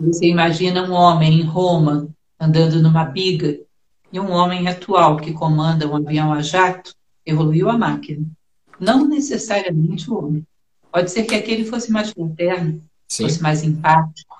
[0.00, 2.08] Você imagina um homem em Roma
[2.40, 3.56] andando numa biga
[4.10, 6.92] e um homem atual que comanda um avião a jato,
[7.24, 8.26] evoluiu a máquina.
[8.80, 10.44] Não necessariamente o homem.
[10.94, 13.24] Pode ser que aquele fosse mais fraterno, Sim.
[13.24, 14.36] fosse mais empático,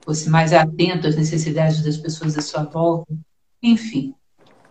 [0.00, 3.14] fosse mais atento às necessidades das pessoas à sua volta,
[3.62, 4.12] enfim.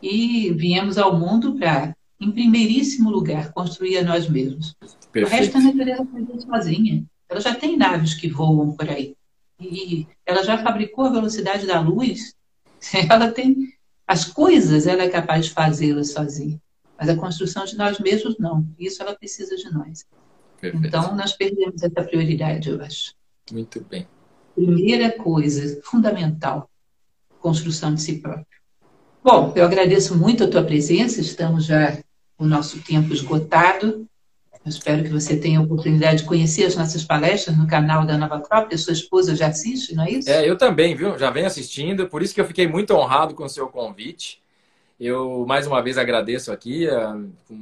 [0.02, 4.76] E viemos ao mundo para, em primeiríssimo lugar, construir a nós mesmos.
[5.10, 5.26] Perfeito.
[5.26, 7.06] O resto a natureza faz sozinha.
[7.30, 9.16] Ela já tem naves que voam por aí.
[9.58, 12.36] E ela já fabricou a velocidade da luz.
[13.10, 13.72] Ela tem
[14.06, 16.60] as coisas, ela é capaz de fazê-las sozinha.
[17.00, 18.68] Mas a construção de nós mesmos, não.
[18.78, 20.04] Isso ela precisa de nós.
[20.62, 20.88] Perfeito.
[20.88, 23.14] Então, nós perdemos essa prioridade, eu acho.
[23.52, 24.08] Muito bem.
[24.54, 26.70] Primeira coisa, fundamental,
[27.40, 28.46] construção de si próprio.
[29.24, 31.98] Bom, eu agradeço muito a tua presença, estamos já
[32.38, 34.08] com o nosso tempo esgotado.
[34.64, 38.16] Eu espero que você tenha a oportunidade de conhecer as nossas palestras no canal da
[38.16, 38.72] Nova Crop.
[38.72, 40.30] A sua esposa já assiste, não é isso?
[40.30, 41.18] É, eu também, viu?
[41.18, 44.40] Já venho assistindo, por isso que eu fiquei muito honrado com o seu convite.
[45.04, 47.14] Eu mais uma vez agradeço aqui, eh,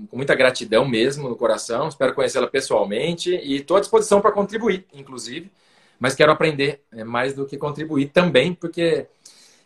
[0.10, 1.88] com muita gratidão mesmo no coração.
[1.88, 5.50] Espero conhecê-la pessoalmente e estou à disposição para contribuir, inclusive.
[5.98, 9.08] Mas quero aprender é, mais do que contribuir também, porque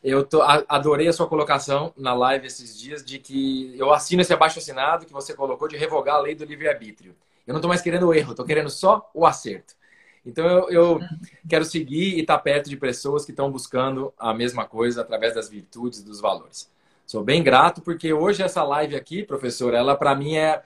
[0.03, 4.33] eu tô, adorei a sua colocação na live esses dias de que eu assino esse
[4.33, 7.15] abaixo assinado que você colocou de revogar a lei do livre-arbítrio.
[7.47, 9.73] Eu não estou mais querendo o erro, estou querendo só o acerto.
[10.23, 10.99] Então eu, eu
[11.49, 15.33] quero seguir e estar tá perto de pessoas que estão buscando a mesma coisa através
[15.33, 16.71] das virtudes dos valores.
[17.13, 20.63] Sou bem grato porque hoje essa live aqui, professor, ela para mim é,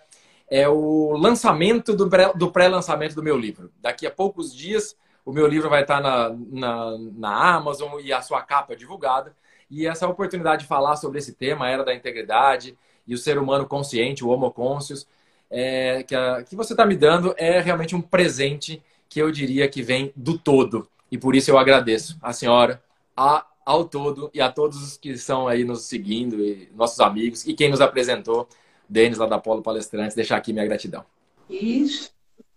[0.49, 3.69] é o lançamento do pré-lançamento do meu livro.
[3.81, 4.95] Daqui a poucos dias
[5.25, 9.35] o meu livro vai estar na, na, na Amazon e a sua capa é divulgada.
[9.69, 13.37] E essa oportunidade de falar sobre esse tema, a era da integridade e o ser
[13.37, 15.05] humano consciente, o homo conscious,
[15.51, 19.67] é, que, a, que você está me dando é realmente um presente que eu diria
[19.67, 20.87] que vem do todo.
[21.11, 22.81] E por isso eu agradeço a senhora,
[23.17, 27.45] a ao todo e a todos os que estão aí nos seguindo, e nossos amigos
[27.45, 28.47] e quem nos apresentou,
[28.87, 31.03] Denis lá da Polo Palestrantes, deixar aqui minha gratidão.
[31.49, 31.85] E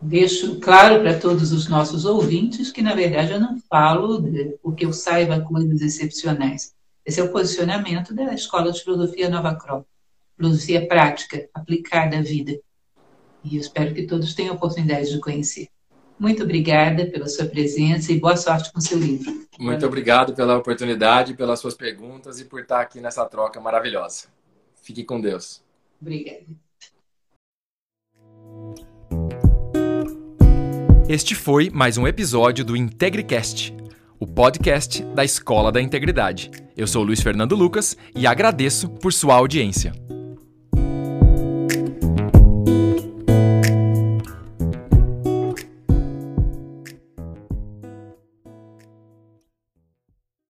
[0.01, 4.23] deixo claro para todos os nossos ouvintes que, na verdade, eu não falo
[4.63, 6.73] porque eu saiba coisas excepcionais.
[7.05, 9.85] Esse é o posicionamento da Escola de Filosofia Nova Crop.
[10.37, 12.57] Filosofia prática, aplicada à vida.
[13.43, 15.69] E eu espero que todos tenham a oportunidade de conhecer.
[16.21, 19.49] Muito obrigada pela sua presença e boa sorte com o seu livro.
[19.59, 24.27] Muito obrigado pela oportunidade, pelas suas perguntas e por estar aqui nessa troca maravilhosa.
[24.83, 25.63] Fique com Deus.
[25.99, 26.45] Obrigada.
[31.09, 33.75] Este foi mais um episódio do IntegriCast,
[34.19, 36.51] o podcast da Escola da Integridade.
[36.77, 39.93] Eu sou Luiz Fernando Lucas e agradeço por sua audiência.